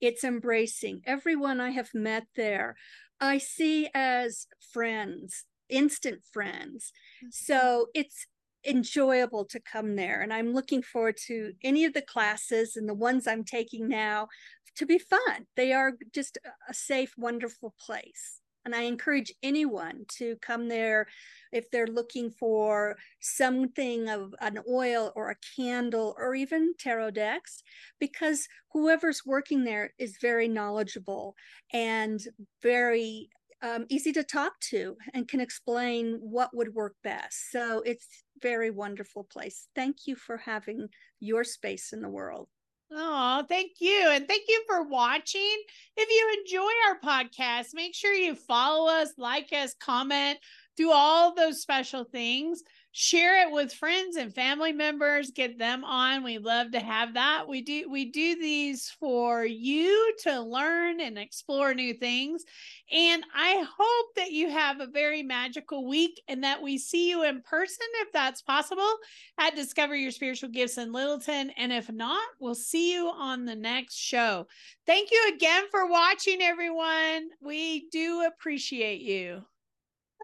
it's 0.00 0.22
embracing. 0.22 1.02
Everyone 1.04 1.60
I 1.60 1.70
have 1.70 1.90
met 1.94 2.26
there, 2.36 2.76
I 3.20 3.38
see 3.38 3.88
as 3.92 4.46
friends, 4.72 5.46
instant 5.68 6.20
friends. 6.32 6.92
Mm-hmm. 7.18 7.28
So 7.32 7.86
it's 7.92 8.26
enjoyable 8.66 9.44
to 9.46 9.60
come 9.60 9.96
there. 9.96 10.20
And 10.20 10.32
I'm 10.32 10.52
looking 10.52 10.82
forward 10.82 11.16
to 11.26 11.52
any 11.62 11.84
of 11.84 11.92
the 11.92 12.02
classes 12.02 12.76
and 12.76 12.88
the 12.88 12.94
ones 12.94 13.26
I'm 13.26 13.44
taking 13.44 13.88
now 13.88 14.28
to 14.76 14.86
be 14.86 14.98
fun. 14.98 15.46
They 15.56 15.72
are 15.72 15.92
just 16.12 16.38
a 16.68 16.74
safe, 16.74 17.14
wonderful 17.16 17.74
place. 17.80 18.40
And 18.64 18.74
I 18.74 18.82
encourage 18.82 19.32
anyone 19.44 20.04
to 20.18 20.36
come 20.42 20.68
there 20.68 21.06
if 21.52 21.70
they're 21.70 21.86
looking 21.86 22.30
for 22.30 22.96
something 23.20 24.08
of 24.08 24.34
an 24.40 24.58
oil 24.68 25.12
or 25.14 25.30
a 25.30 25.36
candle 25.54 26.16
or 26.18 26.34
even 26.34 26.74
tarot 26.76 27.12
decks, 27.12 27.62
because 28.00 28.48
whoever's 28.72 29.22
working 29.24 29.62
there 29.62 29.94
is 29.98 30.18
very 30.20 30.48
knowledgeable 30.48 31.36
and 31.72 32.20
very 32.60 33.30
um, 33.62 33.86
easy 33.88 34.12
to 34.12 34.24
talk 34.24 34.58
to 34.60 34.96
and 35.14 35.28
can 35.28 35.40
explain 35.40 36.18
what 36.20 36.50
would 36.52 36.74
work 36.74 36.96
best. 37.04 37.52
So 37.52 37.82
it's 37.86 38.24
very 38.40 38.70
wonderful 38.70 39.24
place. 39.24 39.68
Thank 39.74 40.06
you 40.06 40.16
for 40.16 40.36
having 40.36 40.88
your 41.20 41.44
space 41.44 41.92
in 41.92 42.00
the 42.00 42.08
world. 42.08 42.48
Oh, 42.92 43.44
thank 43.48 43.72
you. 43.80 44.10
And 44.10 44.28
thank 44.28 44.44
you 44.48 44.62
for 44.68 44.88
watching. 44.88 45.56
If 45.96 46.08
you 46.08 46.40
enjoy 46.40 46.70
our 46.86 47.00
podcast, 47.00 47.74
make 47.74 47.94
sure 47.94 48.14
you 48.14 48.36
follow 48.36 48.88
us, 48.88 49.12
like 49.18 49.52
us, 49.52 49.74
comment, 49.74 50.38
do 50.76 50.92
all 50.92 51.34
those 51.34 51.60
special 51.60 52.04
things 52.04 52.62
share 52.98 53.46
it 53.46 53.52
with 53.52 53.74
friends 53.74 54.16
and 54.16 54.34
family 54.34 54.72
members 54.72 55.30
get 55.30 55.58
them 55.58 55.84
on. 55.84 56.24
We 56.24 56.38
love 56.38 56.70
to 56.70 56.80
have 56.80 57.12
that. 57.12 57.46
We 57.46 57.60
do 57.60 57.90
we 57.90 58.06
do 58.10 58.40
these 58.40 58.88
for 58.98 59.44
you 59.44 60.14
to 60.22 60.40
learn 60.40 61.02
and 61.02 61.18
explore 61.18 61.74
new 61.74 61.92
things. 61.92 62.44
And 62.90 63.22
i 63.34 63.66
hope 63.78 64.06
that 64.16 64.32
you 64.32 64.48
have 64.48 64.80
a 64.80 64.86
very 64.86 65.22
magical 65.22 65.86
week 65.86 66.22
and 66.26 66.42
that 66.44 66.62
we 66.62 66.78
see 66.78 67.10
you 67.10 67.22
in 67.24 67.42
person 67.42 67.84
if 67.96 68.12
that's 68.12 68.40
possible 68.40 68.94
at 69.38 69.54
discover 69.54 69.94
your 69.94 70.10
spiritual 70.10 70.48
gifts 70.48 70.78
in 70.78 70.90
littleton. 70.90 71.50
And 71.58 71.74
if 71.74 71.92
not 71.92 72.26
we'll 72.40 72.54
see 72.54 72.94
you 72.94 73.10
on 73.10 73.44
the 73.44 73.56
next 73.56 73.96
show. 73.96 74.46
Thank 74.86 75.10
you 75.10 75.32
again 75.34 75.64
for 75.70 75.86
watching 75.86 76.40
everyone. 76.40 77.28
We 77.42 77.90
do 77.90 78.24
appreciate 78.26 79.02
you 79.02 79.44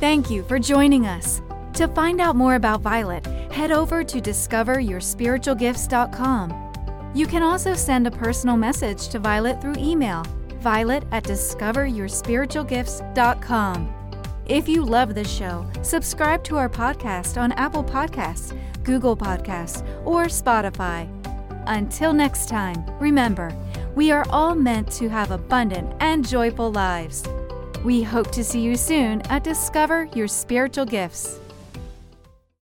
Thank 0.00 0.30
you 0.30 0.42
for 0.44 0.58
joining 0.58 1.06
us. 1.06 1.42
To 1.74 1.88
find 1.88 2.22
out 2.22 2.36
more 2.36 2.54
about 2.54 2.82
Vialet, 2.82 3.52
head 3.52 3.70
over 3.70 4.02
to 4.02 4.18
discoveryourspiritualgifts.com. 4.18 7.12
You 7.14 7.26
can 7.26 7.42
also 7.42 7.74
send 7.74 8.06
a 8.06 8.10
personal 8.10 8.56
message 8.56 9.08
to 9.08 9.20
Vialet 9.20 9.60
through 9.60 9.74
email, 9.76 10.24
vialet 10.62 11.06
at 11.12 11.24
discoveryourspiritualgifts.com. 11.24 13.94
If 14.46 14.66
you 14.66 14.82
love 14.82 15.14
this 15.14 15.30
show, 15.30 15.70
subscribe 15.82 16.42
to 16.44 16.56
our 16.56 16.70
podcast 16.70 17.38
on 17.38 17.52
Apple 17.52 17.84
Podcasts, 17.84 18.58
Google 18.88 19.18
Podcasts, 19.18 19.86
or 20.06 20.24
Spotify. 20.28 21.06
Until 21.66 22.14
next 22.14 22.48
time, 22.48 22.82
remember, 22.98 23.54
we 23.94 24.10
are 24.10 24.24
all 24.30 24.54
meant 24.54 24.90
to 24.92 25.10
have 25.10 25.30
abundant 25.30 25.94
and 26.00 26.26
joyful 26.26 26.72
lives. 26.72 27.22
We 27.84 28.02
hope 28.02 28.30
to 28.32 28.42
see 28.42 28.62
you 28.62 28.78
soon 28.78 29.20
at 29.28 29.44
Discover 29.44 30.08
Your 30.14 30.26
Spiritual 30.26 30.86
Gifts. 30.86 31.38